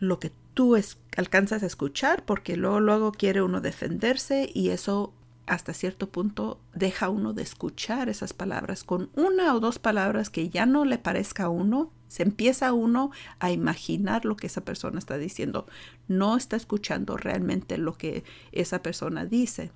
lo 0.00 0.18
que 0.18 0.32
tú 0.54 0.76
alcanzas 1.16 1.62
a 1.62 1.66
escuchar 1.66 2.24
porque 2.24 2.56
luego, 2.56 2.80
luego 2.80 3.12
quiere 3.12 3.42
uno 3.42 3.60
defenderse 3.60 4.50
y 4.52 4.70
eso 4.70 5.14
hasta 5.46 5.74
cierto 5.74 6.08
punto 6.08 6.60
deja 6.74 7.08
uno 7.08 7.32
de 7.32 7.42
escuchar 7.42 8.08
esas 8.08 8.32
palabras. 8.32 8.84
Con 8.84 9.10
una 9.16 9.54
o 9.54 9.60
dos 9.60 9.78
palabras 9.78 10.30
que 10.30 10.48
ya 10.48 10.66
no 10.66 10.84
le 10.84 10.98
parezca 10.98 11.44
a 11.44 11.48
uno, 11.48 11.90
se 12.06 12.22
empieza 12.22 12.72
uno 12.72 13.10
a 13.38 13.50
imaginar 13.50 14.24
lo 14.24 14.36
que 14.36 14.46
esa 14.46 14.60
persona 14.62 14.98
está 14.98 15.18
diciendo. 15.18 15.66
No 16.08 16.36
está 16.36 16.56
escuchando 16.56 17.16
realmente 17.16 17.78
lo 17.78 17.94
que 17.94 18.24
esa 18.52 18.82
persona 18.82 19.24
dice. 19.24 19.70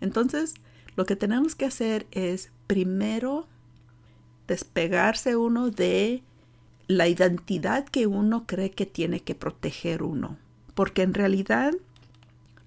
Entonces, 0.00 0.54
lo 0.96 1.06
que 1.06 1.16
tenemos 1.16 1.54
que 1.54 1.66
hacer 1.66 2.06
es 2.10 2.50
primero 2.66 3.46
despegarse 4.46 5.36
uno 5.36 5.70
de 5.70 6.22
la 6.88 7.08
identidad 7.08 7.86
que 7.86 8.06
uno 8.06 8.46
cree 8.46 8.70
que 8.70 8.86
tiene 8.86 9.20
que 9.20 9.34
proteger 9.34 10.02
uno. 10.02 10.36
Porque 10.74 11.02
en 11.02 11.14
realidad 11.14 11.72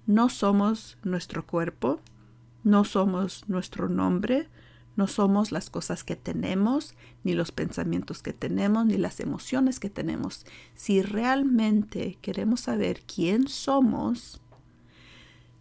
no 0.06 0.28
somos 0.28 0.96
nuestro 1.02 1.46
cuerpo, 1.46 2.00
no 2.66 2.82
somos 2.82 3.48
nuestro 3.48 3.88
nombre, 3.88 4.48
no 4.96 5.06
somos 5.06 5.52
las 5.52 5.70
cosas 5.70 6.02
que 6.02 6.16
tenemos, 6.16 6.96
ni 7.22 7.32
los 7.32 7.52
pensamientos 7.52 8.22
que 8.22 8.32
tenemos, 8.32 8.84
ni 8.86 8.96
las 8.96 9.20
emociones 9.20 9.78
que 9.78 9.88
tenemos. 9.88 10.44
Si 10.74 11.00
realmente 11.00 12.18
queremos 12.20 12.62
saber 12.62 13.02
quién 13.02 13.46
somos, 13.46 14.40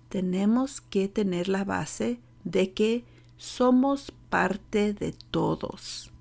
tenemos 0.10 0.82
que 0.82 1.08
tener 1.08 1.48
la 1.48 1.64
base 1.64 2.20
de 2.44 2.74
que 2.74 3.06
somos 3.38 4.12
parte 4.32 4.96
de 4.96 5.14
todos. 5.30 6.12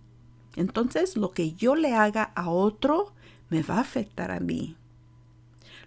Entonces, 0.54 1.16
lo 1.16 1.30
que 1.30 1.54
yo 1.54 1.76
le 1.76 1.94
haga 1.94 2.24
a 2.24 2.50
otro 2.50 3.14
me 3.48 3.62
va 3.62 3.76
a 3.76 3.80
afectar 3.80 4.30
a 4.30 4.38
mí. 4.38 4.76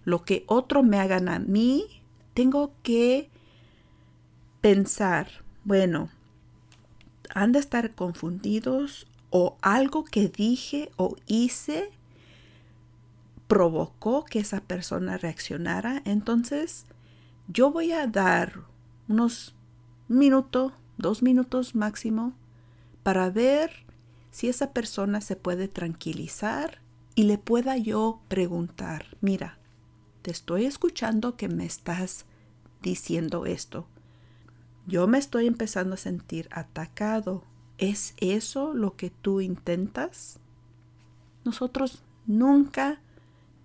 Lo 0.06 0.26
que 0.26 0.44
otro 0.48 0.82
me 0.82 0.98
hagan 0.98 1.30
a 1.30 1.38
mí, 1.38 1.86
tengo 2.34 2.74
que 2.82 3.30
pensar, 4.62 5.28
bueno, 5.64 6.10
han 7.34 7.52
de 7.52 7.60
estar 7.60 7.94
confundidos 7.94 9.08
o 9.30 9.58
algo 9.62 10.06
que 10.06 10.28
dije 10.28 10.92
o 10.98 11.16
hice 11.28 11.92
provocó 13.48 14.26
que 14.26 14.40
esa 14.40 14.62
persona 14.62 15.18
reaccionara, 15.18 16.02
entonces 16.06 16.86
yo 17.48 17.72
voy 17.72 17.92
a 17.94 18.08
dar 18.08 18.62
unos 19.08 19.56
minutos, 20.08 20.74
dos 20.98 21.24
minutos 21.24 21.76
máximo, 21.76 22.34
para 23.04 23.30
ver 23.30 23.72
si 24.32 24.50
esa 24.50 24.74
persona 24.74 25.22
se 25.22 25.36
puede 25.36 25.68
tranquilizar 25.68 26.80
y 27.16 27.24
le 27.24 27.38
pueda 27.38 27.78
yo 27.78 28.20
preguntar, 28.28 29.18
mira, 29.22 29.58
te 30.22 30.32
estoy 30.32 30.66
escuchando 30.66 31.38
que 31.38 31.48
me 31.48 31.66
estás 31.66 32.26
diciendo 32.82 33.46
esto. 33.46 33.88
Yo 34.88 35.06
me 35.06 35.18
estoy 35.18 35.48
empezando 35.48 35.96
a 35.96 35.98
sentir 35.98 36.48
atacado. 36.50 37.44
¿Es 37.78 38.16
eso 38.22 38.74
lo 38.74 38.96
que 38.96 39.10
tú 39.10 39.42
intentas? 39.42 40.40
Nosotros 41.44 42.04
nunca 42.26 43.02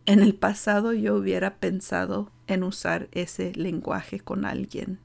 en 0.04 0.20
el 0.20 0.34
pasado 0.34 0.92
yo 0.92 1.14
hubiera 1.14 1.54
pensado 1.54 2.32
en 2.48 2.64
usar 2.64 3.08
ese 3.12 3.52
lenguaje 3.54 4.18
con 4.18 4.44
alguien. 4.44 4.98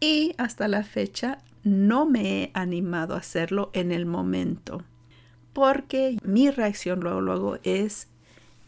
Y 0.00 0.34
hasta 0.38 0.68
la 0.68 0.84
fecha 0.84 1.38
no 1.64 2.06
me 2.06 2.42
he 2.44 2.50
animado 2.54 3.14
a 3.14 3.18
hacerlo 3.18 3.70
en 3.74 3.92
el 3.92 4.06
momento. 4.06 4.82
Porque 5.52 6.16
mi 6.24 6.50
reacción 6.50 7.00
luego, 7.00 7.20
luego 7.20 7.58
es 7.62 8.08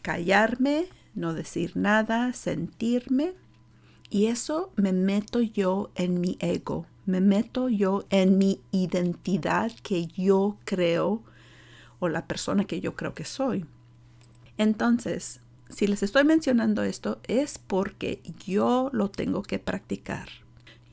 callarme, 0.03 0.85
no 1.15 1.33
decir 1.33 1.75
nada, 1.75 2.31
sentirme 2.33 3.33
y 4.15 4.27
eso 4.27 4.71
me 4.77 4.93
meto 4.93 5.41
yo 5.41 5.91
en 5.95 6.21
mi 6.21 6.37
ego, 6.39 6.85
me 7.05 7.19
meto 7.19 7.67
yo 7.67 8.05
en 8.09 8.37
mi 8.37 8.61
identidad 8.71 9.73
que 9.83 10.07
yo 10.07 10.55
creo 10.63 11.21
o 11.99 12.07
la 12.07 12.25
persona 12.25 12.63
que 12.63 12.79
yo 12.79 12.95
creo 12.95 13.13
que 13.13 13.25
soy. 13.25 13.65
Entonces, 14.57 15.41
si 15.67 15.85
les 15.85 16.01
estoy 16.01 16.23
mencionando 16.23 16.81
esto 16.83 17.19
es 17.27 17.57
porque 17.57 18.21
yo 18.47 18.89
lo 18.93 19.11
tengo 19.11 19.43
que 19.43 19.59
practicar. 19.59 20.29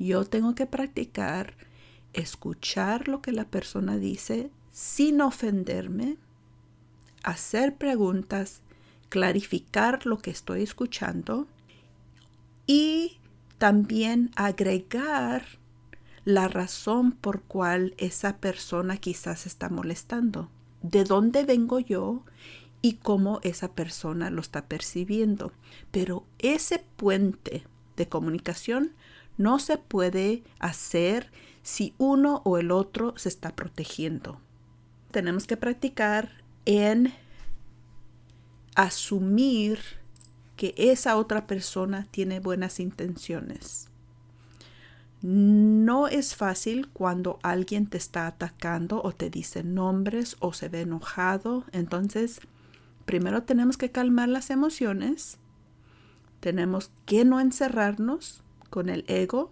Yo 0.00 0.24
tengo 0.24 0.56
que 0.56 0.66
practicar 0.66 1.54
escuchar 2.14 3.06
lo 3.06 3.22
que 3.22 3.30
la 3.30 3.44
persona 3.44 3.98
dice 3.98 4.50
sin 4.72 5.20
ofenderme, 5.20 6.16
hacer 7.22 7.76
preguntas, 7.76 8.62
clarificar 9.10 10.06
lo 10.06 10.18
que 10.18 10.32
estoy 10.32 10.64
escuchando 10.64 11.46
y 12.66 13.18
también 13.58 14.30
agregar 14.36 15.44
la 16.24 16.48
razón 16.48 17.12
por 17.12 17.42
cual 17.42 17.94
esa 17.98 18.38
persona 18.38 18.96
quizás 18.96 19.46
está 19.46 19.68
molestando, 19.68 20.50
de 20.82 21.04
dónde 21.04 21.44
vengo 21.44 21.80
yo 21.80 22.24
y 22.80 22.94
cómo 22.94 23.40
esa 23.42 23.72
persona 23.72 24.30
lo 24.30 24.40
está 24.40 24.66
percibiendo. 24.66 25.52
Pero 25.90 26.24
ese 26.38 26.84
puente 26.96 27.64
de 27.96 28.08
comunicación 28.08 28.92
no 29.38 29.58
se 29.58 29.78
puede 29.78 30.42
hacer 30.58 31.30
si 31.62 31.94
uno 31.98 32.42
o 32.44 32.58
el 32.58 32.70
otro 32.70 33.14
se 33.16 33.28
está 33.28 33.54
protegiendo. 33.54 34.40
Tenemos 35.10 35.46
que 35.46 35.56
practicar 35.56 36.42
en 36.64 37.12
asumir 38.74 39.80
que 40.62 40.74
esa 40.76 41.16
otra 41.16 41.48
persona 41.48 42.06
tiene 42.12 42.38
buenas 42.38 42.78
intenciones. 42.78 43.88
No 45.20 46.06
es 46.06 46.36
fácil 46.36 46.88
cuando 46.92 47.40
alguien 47.42 47.88
te 47.88 47.98
está 47.98 48.28
atacando 48.28 49.02
o 49.02 49.10
te 49.10 49.28
dice 49.28 49.64
nombres 49.64 50.36
o 50.38 50.52
se 50.52 50.68
ve 50.68 50.82
enojado. 50.82 51.64
Entonces, 51.72 52.38
primero 53.06 53.42
tenemos 53.42 53.76
que 53.76 53.90
calmar 53.90 54.28
las 54.28 54.50
emociones. 54.50 55.38
Tenemos 56.38 56.92
que 57.06 57.24
no 57.24 57.40
encerrarnos 57.40 58.44
con 58.70 58.88
el 58.88 59.04
ego. 59.08 59.50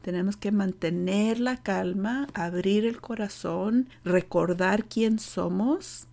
Tenemos 0.00 0.38
que 0.38 0.52
mantener 0.52 1.38
la 1.38 1.58
calma, 1.58 2.28
abrir 2.32 2.86
el 2.86 3.02
corazón, 3.02 3.90
recordar 4.04 4.86
quién 4.86 5.18
somos 5.18 6.07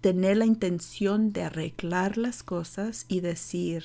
tener 0.00 0.36
la 0.36 0.46
intención 0.46 1.32
de 1.32 1.44
arreglar 1.44 2.18
las 2.18 2.42
cosas 2.42 3.04
y 3.08 3.20
decir, 3.20 3.84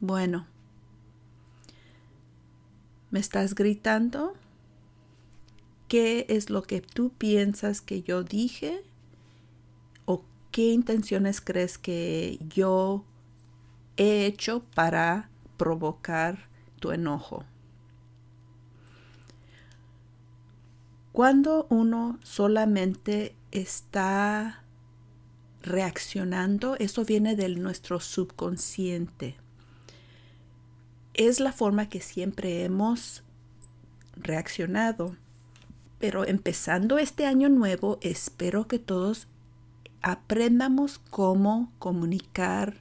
bueno, 0.00 0.46
¿me 3.10 3.20
estás 3.20 3.54
gritando? 3.54 4.34
¿Qué 5.88 6.26
es 6.28 6.50
lo 6.50 6.62
que 6.62 6.80
tú 6.80 7.10
piensas 7.10 7.80
que 7.80 8.02
yo 8.02 8.22
dije? 8.22 8.82
¿O 10.04 10.24
qué 10.50 10.72
intenciones 10.72 11.40
crees 11.40 11.78
que 11.78 12.38
yo 12.48 13.04
he 13.96 14.26
hecho 14.26 14.62
para 14.74 15.28
provocar 15.56 16.48
tu 16.80 16.92
enojo? 16.92 17.44
Cuando 21.12 21.66
uno 21.68 22.18
solamente 22.22 23.36
está 23.50 24.61
reaccionando, 25.62 26.76
eso 26.78 27.04
viene 27.04 27.36
de 27.36 27.48
nuestro 27.48 28.00
subconsciente. 28.00 29.36
Es 31.14 31.40
la 31.40 31.52
forma 31.52 31.88
que 31.88 32.00
siempre 32.00 32.64
hemos 32.64 33.22
reaccionado. 34.16 35.16
Pero 35.98 36.26
empezando 36.26 36.98
este 36.98 37.26
año 37.26 37.48
nuevo, 37.48 37.98
espero 38.02 38.66
que 38.66 38.80
todos 38.80 39.28
aprendamos 40.00 40.98
cómo 40.98 41.72
comunicar 41.78 42.74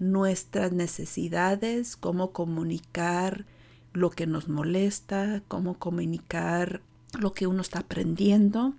nuestras 0.00 0.72
necesidades, 0.72 1.96
cómo 1.96 2.32
comunicar 2.32 3.46
lo 3.92 4.10
que 4.10 4.26
nos 4.26 4.48
molesta, 4.48 5.42
cómo 5.46 5.78
comunicar 5.78 6.82
lo 7.18 7.34
que 7.34 7.46
uno 7.46 7.62
está 7.62 7.80
aprendiendo. 7.80 8.74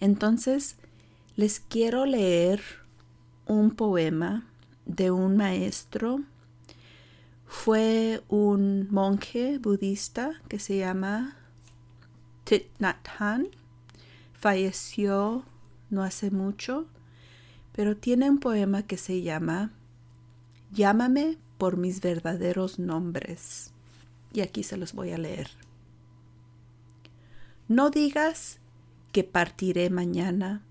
Entonces, 0.00 0.76
les 1.36 1.60
quiero 1.60 2.06
leer 2.06 2.62
un 3.46 3.70
poema 3.70 4.46
de 4.86 5.10
un 5.10 5.36
maestro. 5.36 6.20
Fue 7.46 8.22
un 8.28 8.88
monje 8.90 9.58
budista 9.58 10.32
que 10.48 10.58
se 10.58 10.78
llama 10.78 11.36
Thich 12.44 12.70
Nhat 12.78 13.06
Hanh. 13.18 13.50
Falleció 14.32 15.44
no 15.90 16.02
hace 16.02 16.30
mucho, 16.30 16.86
pero 17.72 17.96
tiene 17.96 18.30
un 18.30 18.38
poema 18.38 18.82
que 18.84 18.96
se 18.96 19.20
llama 19.20 19.72
Llámame 20.72 21.36
por 21.58 21.76
mis 21.76 22.00
verdaderos 22.00 22.78
nombres. 22.78 23.72
Y 24.32 24.40
aquí 24.40 24.62
se 24.62 24.78
los 24.78 24.94
voy 24.94 25.12
a 25.12 25.18
leer. 25.18 25.50
No 27.68 27.90
digas 27.90 28.58
que 29.12 29.22
partiré 29.22 29.90
mañana 29.90 30.62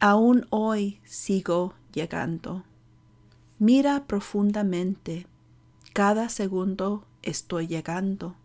Aún 0.00 0.46
hoy 0.50 1.00
sigo 1.04 1.72
llegando. 1.90 2.64
Mira 3.58 4.06
profundamente. 4.06 5.26
Cada 5.94 6.28
segundo 6.28 7.06
estoy 7.22 7.66
llegando. 7.66 8.36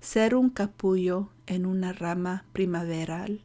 Ser 0.00 0.34
un 0.34 0.50
capullo 0.50 1.30
en 1.46 1.64
una 1.64 1.94
rama 1.94 2.44
primaveral. 2.52 3.40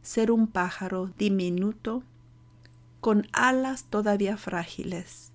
Ser 0.00 0.30
un 0.30 0.46
pájaro 0.46 1.10
diminuto 1.18 2.04
con 3.00 3.26
alas 3.32 3.84
todavía 3.90 4.38
frágiles, 4.38 5.30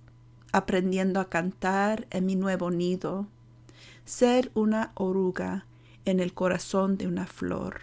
aprendiendo 0.50 1.20
a 1.20 1.28
cantar 1.28 2.08
en 2.10 2.26
mi 2.26 2.34
nuevo 2.34 2.72
nido. 2.72 3.28
Ser 4.04 4.50
una 4.54 4.90
oruga 4.96 5.66
en 6.04 6.18
el 6.18 6.34
corazón 6.34 6.98
de 6.98 7.06
una 7.06 7.26
flor. 7.26 7.82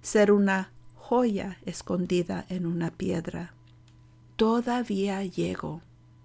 Ser 0.00 0.30
una 0.30 0.70
joya 1.02 1.58
escondida 1.66 2.46
en 2.48 2.64
una 2.64 2.92
piedra. 2.92 3.52
Todavía 4.36 5.24
llego 5.24 5.82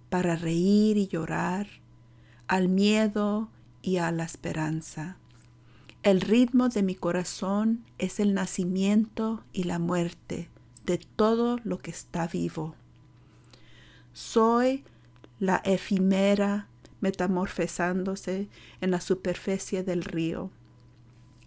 para 0.09 0.35
reír 0.35 0.97
y 0.97 1.07
llorar, 1.07 1.67
al 2.47 2.69
miedo 2.69 3.49
y 3.81 3.97
a 3.97 4.11
la 4.11 4.23
esperanza. 4.23 5.17
El 6.03 6.21
ritmo 6.21 6.69
de 6.69 6.83
mi 6.83 6.93
corazón 6.93 7.83
es 7.97 8.19
el 8.19 8.35
nacimiento 8.35 9.43
y 9.51 9.63
la 9.63 9.79
muerte 9.79 10.47
de 10.85 10.99
todo 10.99 11.57
lo 11.63 11.79
que 11.79 11.91
está 11.91 12.27
vivo. 12.27 12.75
Soy 14.13 14.85
la 15.39 15.57
efímera 15.65 16.67
metamorfosándose 17.01 18.47
en 18.79 18.91
la 18.91 19.01
superficie 19.01 19.83
del 19.83 20.03
río. 20.03 20.51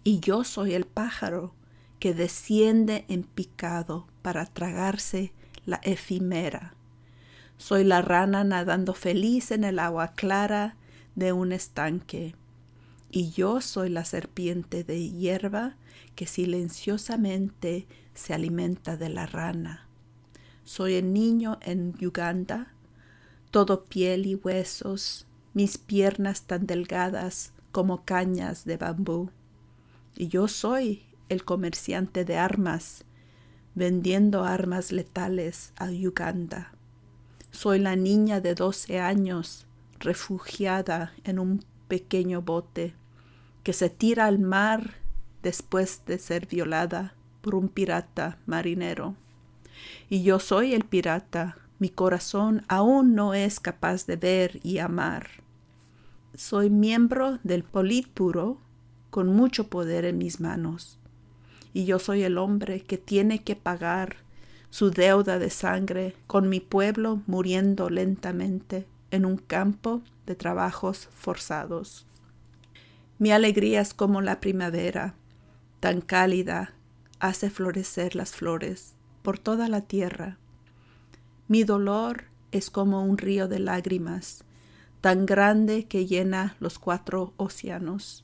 Y 0.03 0.19
yo 0.19 0.43
soy 0.43 0.73
el 0.73 0.85
pájaro 0.85 1.53
que 2.01 2.15
desciende 2.15 3.05
en 3.09 3.21
picado 3.21 4.07
para 4.23 4.47
tragarse 4.47 5.33
la 5.67 5.79
efímera. 5.83 6.73
Soy 7.57 7.83
la 7.83 8.01
rana 8.01 8.43
nadando 8.43 8.95
feliz 8.95 9.51
en 9.51 9.63
el 9.63 9.77
agua 9.77 10.13
clara 10.13 10.77
de 11.13 11.31
un 11.31 11.51
estanque. 11.51 12.33
Y 13.11 13.29
yo 13.29 13.61
soy 13.61 13.89
la 13.89 14.03
serpiente 14.03 14.83
de 14.83 15.11
hierba 15.11 15.75
que 16.15 16.25
silenciosamente 16.25 17.85
se 18.15 18.33
alimenta 18.33 18.97
de 18.97 19.09
la 19.09 19.27
rana. 19.27 19.87
Soy 20.63 20.95
el 20.95 21.13
niño 21.13 21.59
en 21.61 21.93
Uganda, 22.03 22.73
todo 23.51 23.85
piel 23.85 24.25
y 24.25 24.33
huesos, 24.33 25.27
mis 25.53 25.77
piernas 25.77 26.47
tan 26.47 26.65
delgadas 26.65 27.53
como 27.71 28.05
cañas 28.05 28.65
de 28.65 28.77
bambú. 28.77 29.29
Y 30.15 30.29
yo 30.29 30.47
soy 30.47 31.03
el 31.31 31.45
comerciante 31.45 32.25
de 32.25 32.35
armas, 32.35 33.05
vendiendo 33.73 34.43
armas 34.43 34.91
letales 34.91 35.71
a 35.77 35.85
Uganda. 35.85 36.73
Soy 37.51 37.79
la 37.79 37.95
niña 37.95 38.41
de 38.41 38.53
doce 38.53 38.99
años, 38.99 39.65
refugiada 39.99 41.13
en 41.23 41.39
un 41.39 41.63
pequeño 41.87 42.41
bote, 42.41 42.95
que 43.63 43.71
se 43.71 43.89
tira 43.89 44.25
al 44.25 44.39
mar 44.39 44.95
después 45.41 46.01
de 46.05 46.19
ser 46.19 46.47
violada 46.47 47.15
por 47.39 47.55
un 47.55 47.69
pirata 47.69 48.37
marinero. 48.45 49.15
Y 50.09 50.23
yo 50.23 50.37
soy 50.37 50.73
el 50.73 50.83
pirata, 50.83 51.57
mi 51.79 51.87
corazón 51.87 52.65
aún 52.67 53.15
no 53.15 53.33
es 53.33 53.61
capaz 53.61 54.05
de 54.05 54.17
ver 54.17 54.59
y 54.63 54.79
amar. 54.79 55.29
Soy 56.35 56.69
miembro 56.69 57.39
del 57.43 57.63
Politburo 57.63 58.57
con 59.09 59.27
mucho 59.33 59.69
poder 59.69 60.03
en 60.03 60.17
mis 60.17 60.41
manos 60.41 60.97
y 61.73 61.85
yo 61.85 61.99
soy 61.99 62.23
el 62.23 62.37
hombre 62.37 62.81
que 62.81 62.97
tiene 62.97 63.39
que 63.39 63.55
pagar 63.55 64.17
su 64.69 64.89
deuda 64.91 65.37
de 65.39 65.49
sangre 65.49 66.15
con 66.27 66.49
mi 66.49 66.59
pueblo 66.59 67.21
muriendo 67.27 67.89
lentamente 67.89 68.87
en 69.11 69.25
un 69.25 69.37
campo 69.37 70.01
de 70.25 70.35
trabajos 70.35 71.09
forzados. 71.11 72.05
Mi 73.19 73.31
alegría 73.31 73.81
es 73.81 73.93
como 73.93 74.21
la 74.21 74.39
primavera, 74.39 75.13
tan 75.79 76.01
cálida, 76.01 76.73
hace 77.19 77.49
florecer 77.49 78.15
las 78.15 78.31
flores 78.31 78.95
por 79.21 79.37
toda 79.37 79.67
la 79.67 79.81
tierra. 79.81 80.37
Mi 81.47 81.63
dolor 81.63 82.23
es 82.51 82.69
como 82.69 83.03
un 83.03 83.17
río 83.17 83.47
de 83.47 83.59
lágrimas, 83.59 84.43
tan 85.01 85.25
grande 85.25 85.85
que 85.85 86.05
llena 86.05 86.55
los 86.59 86.79
cuatro 86.79 87.33
océanos. 87.37 88.23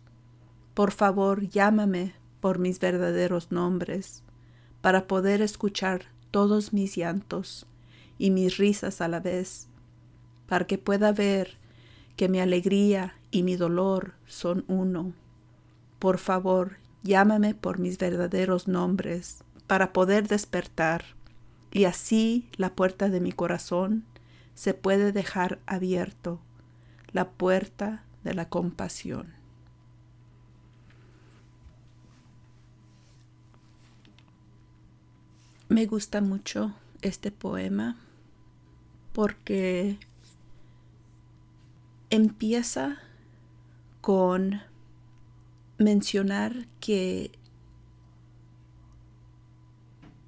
Por 0.74 0.92
favor, 0.92 1.48
llámame 1.48 2.14
por 2.48 2.60
mis 2.60 2.80
verdaderos 2.80 3.52
nombres, 3.52 4.24
para 4.80 5.06
poder 5.06 5.42
escuchar 5.42 6.06
todos 6.32 6.72
mis 6.72 6.96
llantos 6.96 7.66
y 8.18 8.32
mis 8.32 8.56
risas 8.56 9.02
a 9.02 9.10
la 9.10 9.20
vez, 9.20 9.68
para 10.48 10.66
que 10.66 10.78
pueda 10.78 11.12
ver 11.12 11.58
que 12.16 12.30
mi 12.30 12.40
alegría 12.40 13.16
y 13.32 13.44
mi 13.44 13.58
dolor 13.58 14.14
son 14.28 14.64
uno. 14.70 15.12
Por 16.00 16.20
favor, 16.20 16.78
llámame 17.04 17.54
por 17.54 17.80
mis 17.80 17.98
verdaderos 17.98 18.70
nombres, 18.70 19.44
para 19.68 19.92
poder 19.92 20.30
despertar, 20.30 21.04
y 21.74 21.84
así 21.84 22.48
la 22.56 22.76
puerta 22.76 23.10
de 23.10 23.20
mi 23.20 23.34
corazón 23.34 24.06
se 24.56 24.74
puede 24.74 25.12
dejar 25.12 25.60
abierto, 25.66 26.40
la 27.12 27.30
puerta 27.30 28.06
de 28.24 28.34
la 28.34 28.48
compasión. 28.48 29.37
Me 35.70 35.86
gusta 35.86 36.22
mucho 36.22 36.74
este 37.02 37.30
poema 37.30 37.98
porque 39.12 40.00
empieza 42.10 43.00
con 44.00 44.62
mencionar 45.78 46.68
que 46.80 47.32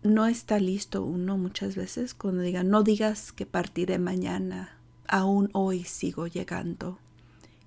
no 0.03 0.25
está 0.25 0.59
listo 0.59 1.03
uno 1.03 1.37
muchas 1.37 1.77
veces 1.77 2.13
cuando 2.13 2.41
diga 2.41 2.63
no 2.63 2.83
digas 2.83 3.31
que 3.31 3.45
partiré 3.45 3.97
mañana, 3.97 4.77
aún 5.07 5.49
hoy 5.53 5.85
sigo 5.85 6.27
llegando, 6.27 6.99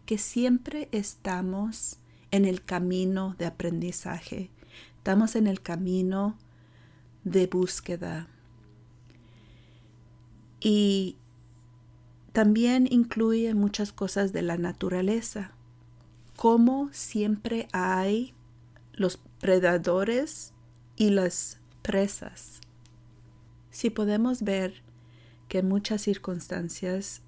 que 0.04 0.18
siempre 0.18 0.90
estamos 0.92 1.96
en 2.30 2.44
el 2.44 2.62
camino 2.62 3.34
de 3.38 3.46
aprendizaje, 3.46 4.50
estamos 4.98 5.36
en 5.36 5.46
el 5.46 5.62
camino 5.62 6.36
de 6.36 6.51
búsqueda. 7.24 8.28
Y 10.60 11.16
también 12.32 12.88
incluye 12.90 13.54
muchas 13.54 13.92
cosas 13.92 14.32
de 14.32 14.42
la 14.42 14.56
naturaleza, 14.56 15.52
como 16.36 16.88
siempre 16.92 17.68
hay 17.72 18.34
los 18.92 19.18
predadores 19.40 20.52
y 20.96 21.10
las 21.10 21.58
presas. 21.82 22.60
Si 23.70 23.90
podemos 23.90 24.42
ver 24.42 24.82
que 25.48 25.58
en 25.58 25.68
muchas 25.68 26.02
circunstancias 26.02 27.22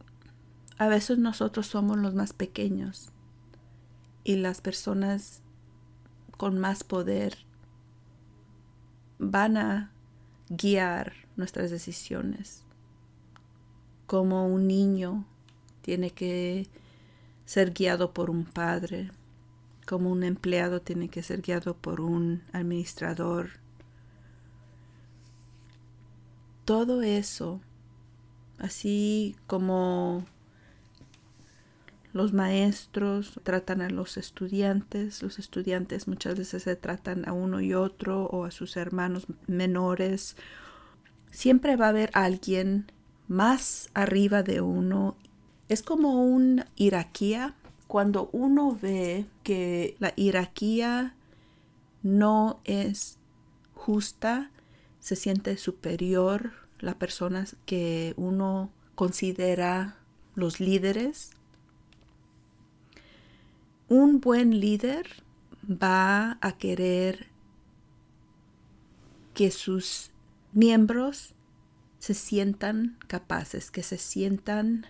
a 0.78 0.88
veces 0.88 1.18
nosotros 1.18 1.66
somos 1.66 1.98
los 1.98 2.14
más 2.14 2.32
pequeños 2.32 3.10
y 4.24 4.36
las 4.36 4.60
personas 4.60 5.42
con 6.36 6.58
más 6.58 6.82
poder 6.84 7.36
van 9.30 9.56
a 9.56 9.90
guiar 10.48 11.12
nuestras 11.36 11.70
decisiones. 11.70 12.64
Como 14.06 14.46
un 14.46 14.66
niño 14.66 15.24
tiene 15.82 16.10
que 16.10 16.68
ser 17.44 17.72
guiado 17.72 18.12
por 18.12 18.30
un 18.30 18.44
padre, 18.44 19.10
como 19.86 20.10
un 20.10 20.22
empleado 20.22 20.80
tiene 20.80 21.08
que 21.08 21.22
ser 21.22 21.42
guiado 21.42 21.74
por 21.74 22.00
un 22.00 22.42
administrador. 22.52 23.50
Todo 26.64 27.02
eso, 27.02 27.60
así 28.58 29.36
como 29.46 30.24
los 32.14 32.32
maestros 32.32 33.40
tratan 33.42 33.82
a 33.82 33.90
los 33.90 34.16
estudiantes, 34.16 35.20
los 35.20 35.40
estudiantes 35.40 36.06
muchas 36.06 36.38
veces 36.38 36.62
se 36.62 36.76
tratan 36.76 37.28
a 37.28 37.32
uno 37.32 37.60
y 37.60 37.74
otro 37.74 38.26
o 38.26 38.44
a 38.44 38.52
sus 38.52 38.76
hermanos 38.76 39.26
menores. 39.48 40.36
Siempre 41.32 41.74
va 41.74 41.86
a 41.86 41.88
haber 41.88 42.10
alguien 42.12 42.92
más 43.26 43.90
arriba 43.94 44.44
de 44.44 44.60
uno. 44.60 45.16
Es 45.68 45.82
como 45.82 46.24
un 46.24 46.64
iraquía. 46.76 47.56
Cuando 47.88 48.30
uno 48.32 48.78
ve 48.80 49.26
que 49.42 49.96
la 49.98 50.12
iraquía 50.14 51.16
no 52.04 52.60
es 52.62 53.18
justa, 53.74 54.52
se 55.00 55.16
siente 55.16 55.56
superior 55.56 56.52
la 56.78 56.94
persona 56.94 57.44
que 57.66 58.14
uno 58.16 58.70
considera 58.94 59.96
los 60.36 60.60
líderes 60.60 61.33
un 63.88 64.20
buen 64.20 64.60
líder 64.60 65.06
va 65.68 66.38
a 66.40 66.52
querer 66.58 67.26
que 69.34 69.50
sus 69.50 70.10
miembros 70.52 71.34
se 71.98 72.14
sientan 72.14 72.96
capaces, 73.06 73.70
que 73.70 73.82
se 73.82 73.98
sientan 73.98 74.86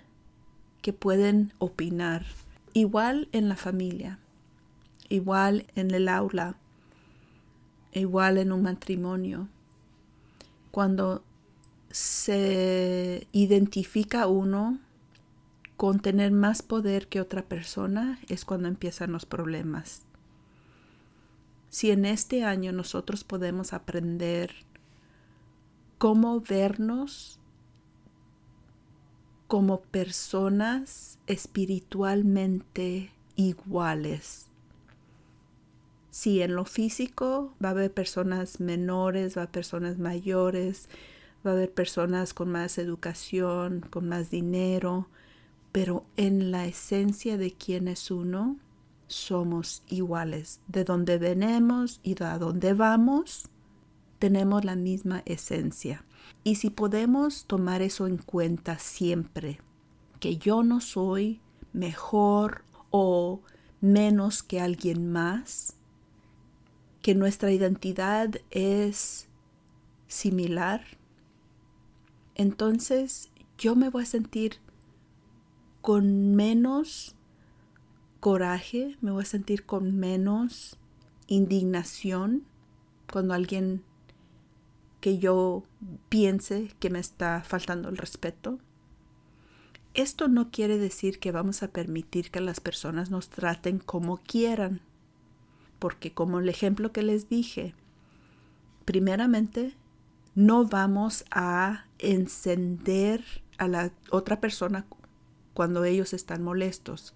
que 0.83 0.93
pueden 0.93 1.53
opinar. 1.59 2.27
Igual 2.73 3.29
en 3.33 3.49
la 3.49 3.57
familia, 3.57 4.19
igual 5.09 5.67
en 5.77 5.93
el 5.93 6.09
aula, 6.09 6.57
igual 7.93 8.39
en 8.39 8.53
un 8.53 8.63
matrimonio. 8.63 9.49
Cuando 10.71 11.23
se 11.91 13.29
identifica 13.33 14.27
uno 14.27 14.81
con 15.85 16.01
tener 16.01 16.33
más 16.33 16.63
poder 16.63 17.09
que 17.09 17.21
otra 17.21 17.43
persona 17.43 18.19
es 18.31 18.47
cuando 18.47 18.69
empiezan 18.69 19.13
los 19.13 19.27
problemas. 19.27 20.07
Si 21.69 21.91
en 21.91 22.07
este 22.07 22.43
año 22.43 22.73
nosotros 22.73 23.23
podemos 23.23 23.75
aprender 23.75 24.51
cómo 25.99 26.41
vernos 26.41 27.39
como 29.47 29.83
personas 29.83 31.19
espiritualmente 31.27 33.11
iguales. 33.37 34.47
Si 36.11 36.41
en 36.41 36.55
lo 36.55 36.65
físico 36.65 37.53
va 37.63 37.69
a 37.69 37.73
haber 37.73 37.93
personas 37.93 38.59
menores, 38.59 39.37
va 39.37 39.43
a 39.43 39.45
haber 39.45 39.53
personas 39.53 39.99
mayores, 39.99 40.89
va 41.47 41.51
a 41.51 41.53
haber 41.53 41.75
personas 41.75 42.33
con 42.33 42.51
más 42.51 42.79
educación, 42.79 43.85
con 43.91 44.09
más 44.09 44.31
dinero, 44.31 45.09
pero 45.75 46.05
en 46.17 46.53
la 46.53 46.67
esencia 46.67 47.37
de 47.37 47.51
quién 47.51 47.89
es 47.89 48.13
uno, 48.13 48.59
somos 49.09 49.83
iguales. 49.89 50.61
De 50.69 50.85
donde 50.85 51.19
venimos 51.19 51.99
y 52.05 52.15
a 52.23 52.39
dónde 52.39 52.75
vamos, 52.75 53.49
tenemos 54.21 54.65
la 54.65 54.77
misma 54.77 55.25
esencia. 55.27 56.05
Y 56.45 56.55
si 56.55 56.71
podemos 56.71 57.47
tomar 57.47 57.83
eso 57.83 58.07
en 58.07 58.19
cuenta 58.19 58.79
siempre, 58.79 59.59
que 60.21 60.37
yo 60.37 60.63
no 60.63 60.81
soy 60.81 61.41
mejor 61.73 62.63
o 62.93 63.41
menos 63.81 64.45
que 64.45 64.61
alguien 64.61 65.11
más, 65.11 65.75
que 67.03 67.17
nuestra 67.17 67.51
identidad 67.51 68.31
es 68.53 69.27
similar, 70.07 70.85
entonces 72.37 73.31
yo 73.59 73.75
me 73.75 73.89
voy 73.89 74.05
a 74.05 74.07
sentir 74.07 74.61
con 75.85 76.35
menos 76.35 77.15
coraje, 78.19 78.97
me 79.03 79.11
voy 79.11 79.23
a 79.23 79.27
sentir 79.27 79.67
con 79.67 79.95
menos 79.99 80.79
indignación 81.27 82.45
cuando 83.13 83.35
alguien 83.35 83.85
que 85.03 85.19
yo 85.19 85.63
piense 86.09 86.71
que 86.81 86.89
me 86.89 87.01
está 87.01 87.43
faltando 87.45 87.91
el 87.91 87.99
respeto. 87.99 88.59
Esto 89.93 90.27
no 90.29 90.51
quiere 90.51 90.79
decir 90.79 91.19
que 91.19 91.33
vamos 91.33 91.63
a 91.63 91.69
permitir 91.69 92.31
que 92.31 92.41
las 92.41 92.61
personas 92.61 93.11
nos 93.11 93.29
traten 93.29 93.79
como 93.79 94.17
quieran, 94.17 94.81
porque 95.79 96.15
como 96.15 96.39
el 96.39 96.49
ejemplo 96.49 96.93
que 96.93 97.03
les 97.03 97.29
dije, 97.29 97.75
primeramente 98.87 99.75
no 100.35 100.65
vamos 100.65 101.27
a 101.31 101.85
encender 101.99 103.23
a 103.59 103.69
la 103.69 103.93
otra 104.11 104.41
persona 104.41 104.87
cuando 105.55 105.85
ellos 105.85 106.13
están 106.13 106.43
molestos. 106.43 107.15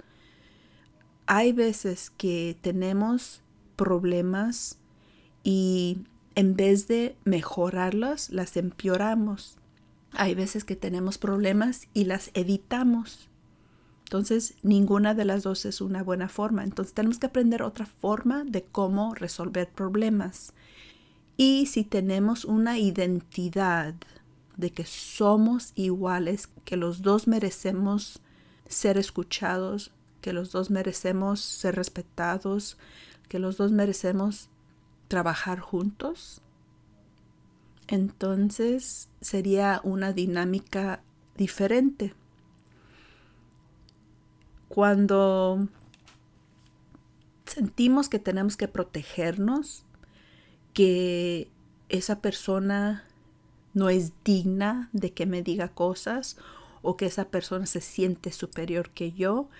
Hay 1.27 1.53
veces 1.53 2.11
que 2.17 2.57
tenemos 2.63 3.43
problemas 3.77 4.79
y 5.45 5.99
en 6.35 6.55
vez 6.55 6.89
de 6.89 7.17
mejorarlas, 7.25 8.31
las 8.31 8.57
empeoramos. 8.57 9.57
Hay 10.13 10.35
veces 10.35 10.65
que 10.65 10.77
tenemos 10.77 11.19
problemas 11.19 11.89
y 11.95 12.05
las 12.05 12.31
evitamos. 12.35 13.29
Entonces, 14.05 14.55
ninguna 14.63 15.15
de 15.15 15.25
las 15.25 15.43
dos 15.43 15.67
es 15.67 15.81
una 15.81 16.03
buena 16.03 16.29
forma. 16.29 16.65
Entonces, 16.65 16.95
tenemos 16.95 17.19
que 17.19 17.27
aprender 17.27 17.63
otra 17.63 17.87
forma 17.87 18.45
de 18.45 18.63
cómo 18.63 19.15
resolver 19.15 19.69
problemas. 19.69 20.55
Y 21.37 21.67
si 21.67 21.85
tenemos 21.85 22.45
una 22.45 22.79
identidad 22.79 23.95
de 24.57 24.71
que 24.71 24.87
somos 24.87 25.73
iguales, 25.75 26.49
que 26.65 26.77
los 26.77 27.03
dos 27.03 27.27
merecemos 27.27 28.21
ser 28.69 28.99
escuchados, 28.99 29.91
que 30.21 30.33
los 30.33 30.53
dos 30.53 30.71
merecemos 30.71 31.41
ser 31.41 31.77
respetados, 31.77 32.79
que 33.29 33.39
los 33.39 33.57
dos 33.57 33.73
merecemos 33.73 34.49
trabajar 35.09 35.61
juntos, 35.61 36.43
entonces 37.89 39.09
sería 39.23 39.81
una 39.83 40.13
dinámica 40.13 41.03
diferente. 41.37 42.15
Cuando 44.69 45.67
sentimos 47.47 48.11
que 48.11 48.19
tenemos 48.19 48.59
que 48.59 48.69
protegernos, 48.69 49.85
que 50.75 51.51
esa 51.89 52.21
persona 52.21 53.05
no 53.73 53.89
es 53.89 54.13
digna 54.23 54.91
de 54.93 55.13
que 55.13 55.25
me 55.25 55.43
diga 55.43 55.69
cosas 55.69 56.37
o 56.89 56.97
que 56.97 57.05
esa 57.05 57.29
persona 57.29 57.67
se 57.67 57.83
siente 57.83 58.33
superior 58.33 58.89
que 58.89 59.13
yo, 59.13 59.51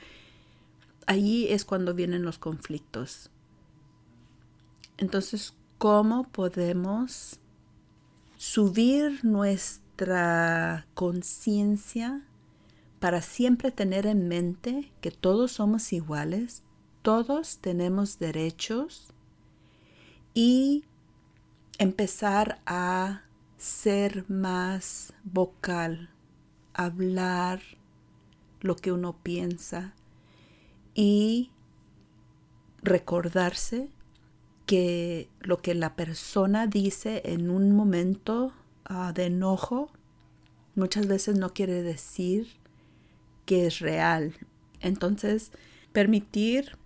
ahí 1.07 1.47
es 1.51 1.67
cuando 1.67 1.93
vienen 1.93 2.23
los 2.23 2.39
conflictos. 2.39 3.29
Entonces, 4.97 5.53
¿cómo 5.77 6.23
podemos 6.25 7.39
subir 8.39 9.23
nuestra 9.27 10.87
conciencia 10.95 12.23
para 12.99 13.21
siempre 13.21 13.73
tener 13.73 14.07
en 14.07 14.27
mente 14.27 14.91
que 15.03 15.11
todos 15.11 15.53
somos 15.53 15.93
iguales, 15.93 16.63
todos 17.03 17.59
tenemos 17.59 18.19
derechos 18.19 19.09
y 20.33 20.83
empezar 21.77 22.63
a 22.65 23.21
ser 23.59 24.25
más 24.31 25.13
vocal, 25.25 26.09
hablar 26.79 27.61
lo 28.61 28.77
que 28.77 28.93
uno 28.93 29.19
piensa 29.23 29.95
y 30.95 31.51
recordarse 32.83 33.91
que 34.65 35.29
lo 35.41 35.59
que 35.59 35.75
la 35.75 35.97
persona 35.97 36.67
dice 36.67 37.23
en 37.25 37.51
un 37.51 37.73
momento 37.75 38.53
ah, 38.85 39.13
de 39.13 39.27
enojo 39.27 39.91
muchas 40.77 41.09
veces 41.09 41.37
no 41.37 41.53
quiere 41.53 41.83
decir 41.83 42.47
que 43.45 43.67
es 43.67 43.81
real. 43.81 44.35
Entonces, 44.81 45.51
permitir 45.93 46.77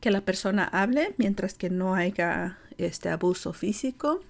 que 0.00 0.10
la 0.10 0.24
persona 0.24 0.64
hable 0.64 1.14
mientras 1.16 1.54
que 1.54 1.70
no 1.70 1.94
haya 1.94 2.58
este 2.76 3.08
abuso 3.08 3.54
físico, 3.54 4.20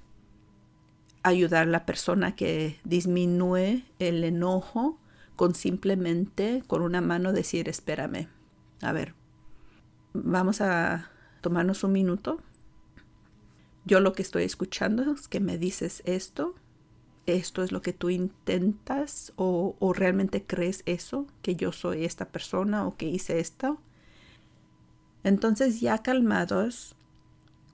ayudar 1.25 1.63
a 1.63 1.71
la 1.71 1.87
persona 1.87 2.37
que 2.37 2.79
disminuye 2.85 3.85
el 3.99 4.23
enojo 4.23 5.01
con 5.37 5.55
simplemente 5.55 6.63
con 6.67 6.83
una 6.83 7.01
mano 7.01 7.33
decir, 7.33 7.69
espérame, 7.69 8.29
a 8.83 8.93
ver, 8.93 9.15
vamos 10.13 10.61
a 10.61 11.11
tomarnos 11.41 11.83
un 11.83 11.93
minuto. 11.93 12.41
Yo 13.85 14.01
lo 14.01 14.13
que 14.13 14.23
estoy 14.23 14.45
escuchando 14.45 15.13
es 15.13 15.27
que 15.27 15.41
me 15.41 15.59
dices 15.59 16.03
esto, 16.05 16.55
esto 17.27 17.63
es 17.63 17.73
lo 17.73 17.81
que 17.81 17.95
tú 17.95 18.11
intentas 18.11 19.33
o, 19.37 19.77
o 19.79 19.93
realmente 19.95 20.45
crees 20.47 20.83
eso, 20.87 21.27
que 21.43 21.57
yo 21.57 21.73
soy 21.73 22.05
esta 22.05 22.29
persona 22.29 22.87
o 22.87 22.97
que 22.97 23.09
hice 23.09 23.41
esto. 23.41 23.81
Entonces 25.25 25.81
ya 25.81 26.03
calmados, 26.03 26.94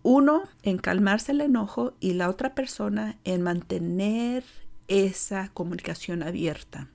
uno 0.02 0.44
en 0.62 0.78
calmarse 0.78 1.32
el 1.32 1.40
enojo 1.40 1.94
y 2.00 2.14
la 2.14 2.28
otra 2.28 2.54
persona 2.54 3.18
en 3.24 3.42
mantener 3.42 4.44
esa 4.88 5.50
comunicación 5.52 6.22
abierta. 6.22 6.88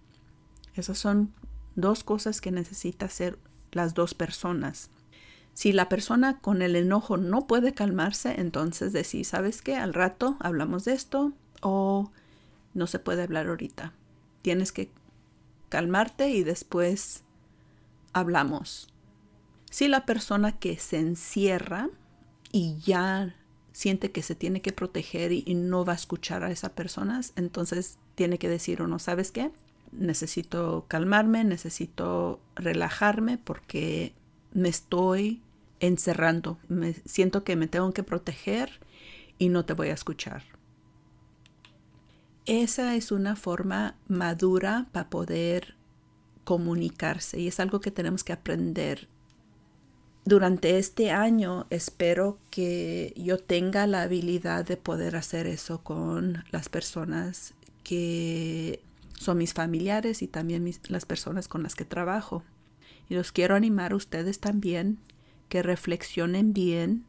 Esas 0.75 0.97
son 0.97 1.33
dos 1.75 2.03
cosas 2.03 2.41
que 2.41 2.51
necesita 2.51 3.05
hacer 3.05 3.37
las 3.71 3.93
dos 3.93 4.13
personas. 4.13 4.89
Si 5.53 5.71
la 5.71 5.87
persona 5.87 6.39
con 6.39 6.61
el 6.61 6.75
enojo 6.75 7.15
no 7.15 7.47
puede 7.47 7.73
calmarse, 7.73 8.39
entonces 8.39 8.91
decir, 8.91 9.25
¿sabes 9.25 9.61
qué? 9.61 9.77
Al 9.77 9.93
rato 9.93 10.35
hablamos 10.39 10.83
de 10.83 10.93
esto 10.93 11.31
o 11.61 12.11
no 12.73 12.87
se 12.87 12.99
puede 12.99 13.23
hablar 13.23 13.47
ahorita. 13.47 13.93
Tienes 14.41 14.71
que 14.71 14.89
calmarte 15.69 16.29
y 16.29 16.43
después 16.43 17.23
hablamos. 18.11 18.89
Si 19.69 19.87
la 19.87 20.05
persona 20.05 20.59
que 20.59 20.77
se 20.77 20.99
encierra 20.99 21.89
y 22.55 22.77
ya 22.77 23.35
siente 23.73 24.11
que 24.11 24.21
se 24.21 24.33
tiene 24.33 24.61
que 24.61 24.71
proteger 24.71 25.33
y, 25.33 25.43
no 25.55 25.83
va 25.83 25.91
a 25.91 25.97
escuchar 25.97 26.45
a 26.45 26.51
esas 26.51 26.69
personas, 26.69 27.33
entonces 27.35 27.97
tiene 28.15 28.37
que 28.37 28.47
decir 28.47 28.81
uno, 28.81 28.97
¿sabes 28.97 29.31
qué? 29.31 29.51
Necesito 29.91 30.85
calmarme, 30.87 31.43
necesito 31.43 32.39
relajarme 32.55 33.37
porque 33.37 34.13
me 34.53 34.69
estoy 34.69 35.41
encerrando, 35.81 36.57
me 36.69 36.93
siento 36.93 37.43
que 37.43 37.57
me 37.57 37.67
tengo 37.67 37.91
que 37.91 38.03
proteger 38.03 38.79
y 39.37 39.49
no 39.49 39.65
te 39.65 39.73
voy 39.73 39.89
a 39.89 39.93
escuchar. 39.93 40.43
Esa 42.45 42.95
es 42.95 43.11
una 43.11 43.35
forma 43.35 43.97
madura 44.07 44.87
para 44.93 45.09
poder 45.09 45.75
comunicarse 46.45 47.37
y 47.37 47.49
es 47.49 47.59
algo 47.59 47.81
que 47.81 47.91
tenemos 47.91 48.23
que 48.23 48.31
aprender 48.31 49.09
durante 50.25 50.79
este 50.79 51.11
año 51.11 51.67
espero 51.69 52.39
que 52.49 53.13
yo 53.15 53.37
tenga 53.37 53.85
la 53.85 54.01
habilidad 54.01 54.65
de 54.65 54.75
poder 54.75 55.15
hacer 55.15 55.45
eso 55.45 55.83
con 55.83 56.43
las 56.51 56.67
personas 56.67 57.53
que 57.83 58.81
son 59.13 59.37
mis 59.37 59.53
familiares 59.53 60.23
y 60.23 60.27
también 60.27 60.69
las 60.89 61.05
personas 61.05 61.47
con 61.47 61.61
las 61.61 61.75
que 61.75 61.85
trabajo. 61.85 62.43
Y 63.07 63.13
los 63.13 63.31
quiero 63.31 63.53
animar 63.55 63.91
a 63.91 63.95
ustedes 63.95 64.39
también 64.39 64.97
que 65.47 65.61
reflexionen 65.61 66.53
bien 66.53 67.05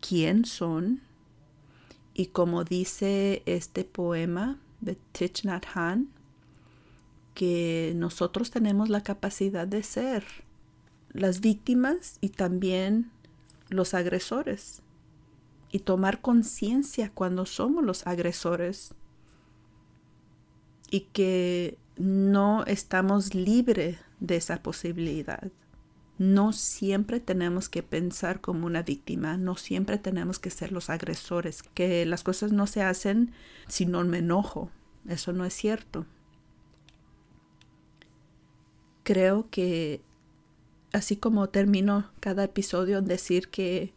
quién 0.00 0.44
son 0.44 1.00
y 2.14 2.26
como 2.26 2.62
dice 2.62 3.42
este 3.44 3.84
poema 3.84 4.58
de 4.80 4.96
Thich 5.12 5.44
Nhat 5.44 5.66
que 7.34 7.92
nosotros 7.96 8.52
tenemos 8.52 8.88
la 8.88 9.02
capacidad 9.02 9.66
de 9.66 9.82
ser 9.82 10.45
las 11.10 11.40
víctimas 11.40 12.18
y 12.20 12.30
también 12.30 13.10
los 13.68 13.94
agresores. 13.94 14.82
Y 15.70 15.80
tomar 15.80 16.20
conciencia 16.20 17.10
cuando 17.12 17.44
somos 17.44 17.84
los 17.84 18.06
agresores 18.06 18.94
y 20.90 21.00
que 21.12 21.78
no 21.96 22.64
estamos 22.64 23.34
libres 23.34 23.98
de 24.20 24.36
esa 24.36 24.62
posibilidad. 24.62 25.50
No 26.18 26.52
siempre 26.52 27.20
tenemos 27.20 27.68
que 27.68 27.82
pensar 27.82 28.40
como 28.40 28.66
una 28.66 28.82
víctima, 28.82 29.36
no 29.36 29.56
siempre 29.56 29.98
tenemos 29.98 30.38
que 30.38 30.50
ser 30.50 30.72
los 30.72 30.88
agresores, 30.88 31.62
que 31.62 32.06
las 32.06 32.22
cosas 32.22 32.52
no 32.52 32.66
se 32.66 32.82
hacen 32.82 33.32
si 33.68 33.84
no 33.84 34.02
me 34.04 34.18
enojo. 34.18 34.70
Eso 35.06 35.32
no 35.32 35.44
es 35.44 35.52
cierto. 35.52 36.06
Creo 39.02 39.48
que 39.50 40.00
así 40.92 41.16
como 41.16 41.48
termino 41.48 42.10
cada 42.20 42.44
episodio 42.44 42.98
en 42.98 43.06
decir 43.06 43.48
que 43.48 43.92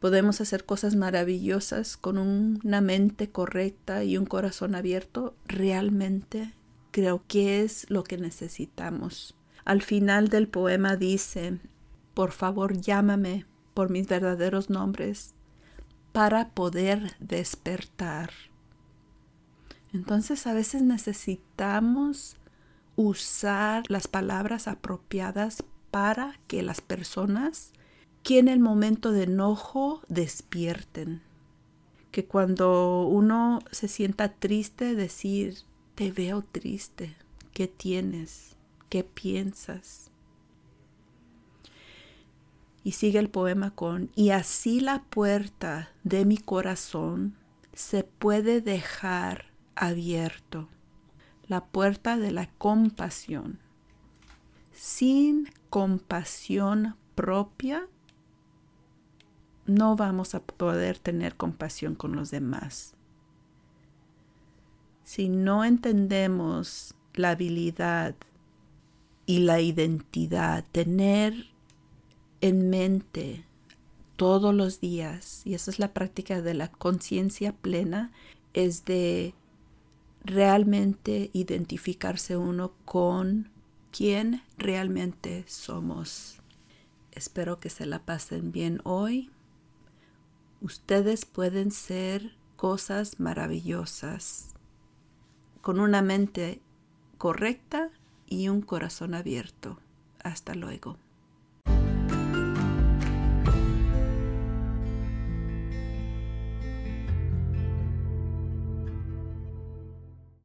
podemos 0.00 0.40
hacer 0.40 0.64
cosas 0.64 0.96
maravillosas 0.96 1.96
con 1.96 2.18
una 2.18 2.80
mente 2.80 3.30
correcta 3.30 4.02
y 4.02 4.16
un 4.16 4.26
corazón 4.26 4.74
abierto, 4.74 5.34
realmente 5.46 6.54
creo 6.90 7.22
que 7.28 7.62
es 7.62 7.88
lo 7.90 8.02
que 8.02 8.16
necesitamos. 8.16 9.36
Al 9.64 9.82
final 9.82 10.28
del 10.28 10.48
poema 10.48 10.96
dice, 10.96 11.58
por 12.14 12.32
favor 12.32 12.80
llámame 12.80 13.46
por 13.74 13.90
mis 13.90 14.08
verdaderos 14.08 14.70
nombres 14.70 15.34
para 16.12 16.48
poder 16.50 17.14
despertar. 17.20 18.30
Entonces 19.92 20.46
a 20.46 20.54
veces 20.54 20.82
necesitamos 20.82 22.36
usar 23.00 23.84
las 23.88 24.08
palabras 24.08 24.68
apropiadas 24.68 25.64
para 25.90 26.38
que 26.46 26.62
las 26.62 26.82
personas 26.82 27.72
que 28.22 28.38
en 28.38 28.48
el 28.48 28.60
momento 28.60 29.10
de 29.12 29.22
enojo 29.22 30.02
despierten. 30.08 31.22
Que 32.10 32.26
cuando 32.26 33.06
uno 33.06 33.60
se 33.70 33.88
sienta 33.88 34.34
triste, 34.34 34.94
decir, 34.94 35.58
te 35.94 36.12
veo 36.12 36.42
triste, 36.42 37.16
¿qué 37.54 37.68
tienes? 37.68 38.56
¿Qué 38.90 39.04
piensas? 39.04 40.10
Y 42.84 42.92
sigue 42.92 43.18
el 43.18 43.30
poema 43.30 43.70
con, 43.70 44.10
y 44.14 44.30
así 44.30 44.80
la 44.80 45.04
puerta 45.04 45.90
de 46.04 46.24
mi 46.26 46.36
corazón 46.36 47.34
se 47.72 48.04
puede 48.04 48.60
dejar 48.60 49.46
abierto 49.74 50.68
la 51.50 51.64
puerta 51.64 52.16
de 52.16 52.30
la 52.30 52.46
compasión. 52.46 53.58
Sin 54.72 55.50
compasión 55.68 56.94
propia, 57.16 57.88
no 59.66 59.96
vamos 59.96 60.36
a 60.36 60.44
poder 60.44 61.00
tener 61.00 61.34
compasión 61.34 61.96
con 61.96 62.14
los 62.14 62.30
demás. 62.30 62.94
Si 65.02 65.28
no 65.28 65.64
entendemos 65.64 66.94
la 67.14 67.30
habilidad 67.30 68.14
y 69.26 69.40
la 69.40 69.60
identidad, 69.60 70.64
tener 70.70 71.46
en 72.40 72.70
mente 72.70 73.44
todos 74.14 74.54
los 74.54 74.78
días, 74.78 75.42
y 75.44 75.54
esa 75.54 75.72
es 75.72 75.80
la 75.80 75.92
práctica 75.92 76.42
de 76.42 76.54
la 76.54 76.70
conciencia 76.70 77.50
plena, 77.50 78.12
es 78.54 78.84
de 78.84 79.34
realmente 80.24 81.30
identificarse 81.32 82.36
uno 82.36 82.72
con 82.84 83.50
quién 83.90 84.42
realmente 84.58 85.44
somos. 85.46 86.40
Espero 87.12 87.60
que 87.60 87.70
se 87.70 87.86
la 87.86 88.00
pasen 88.00 88.52
bien 88.52 88.80
hoy. 88.84 89.30
Ustedes 90.60 91.24
pueden 91.24 91.70
ser 91.70 92.36
cosas 92.56 93.18
maravillosas 93.18 94.54
con 95.60 95.80
una 95.80 96.02
mente 96.02 96.60
correcta 97.18 97.90
y 98.26 98.48
un 98.48 98.62
corazón 98.62 99.14
abierto. 99.14 99.78
Hasta 100.22 100.54
luego. 100.54 100.96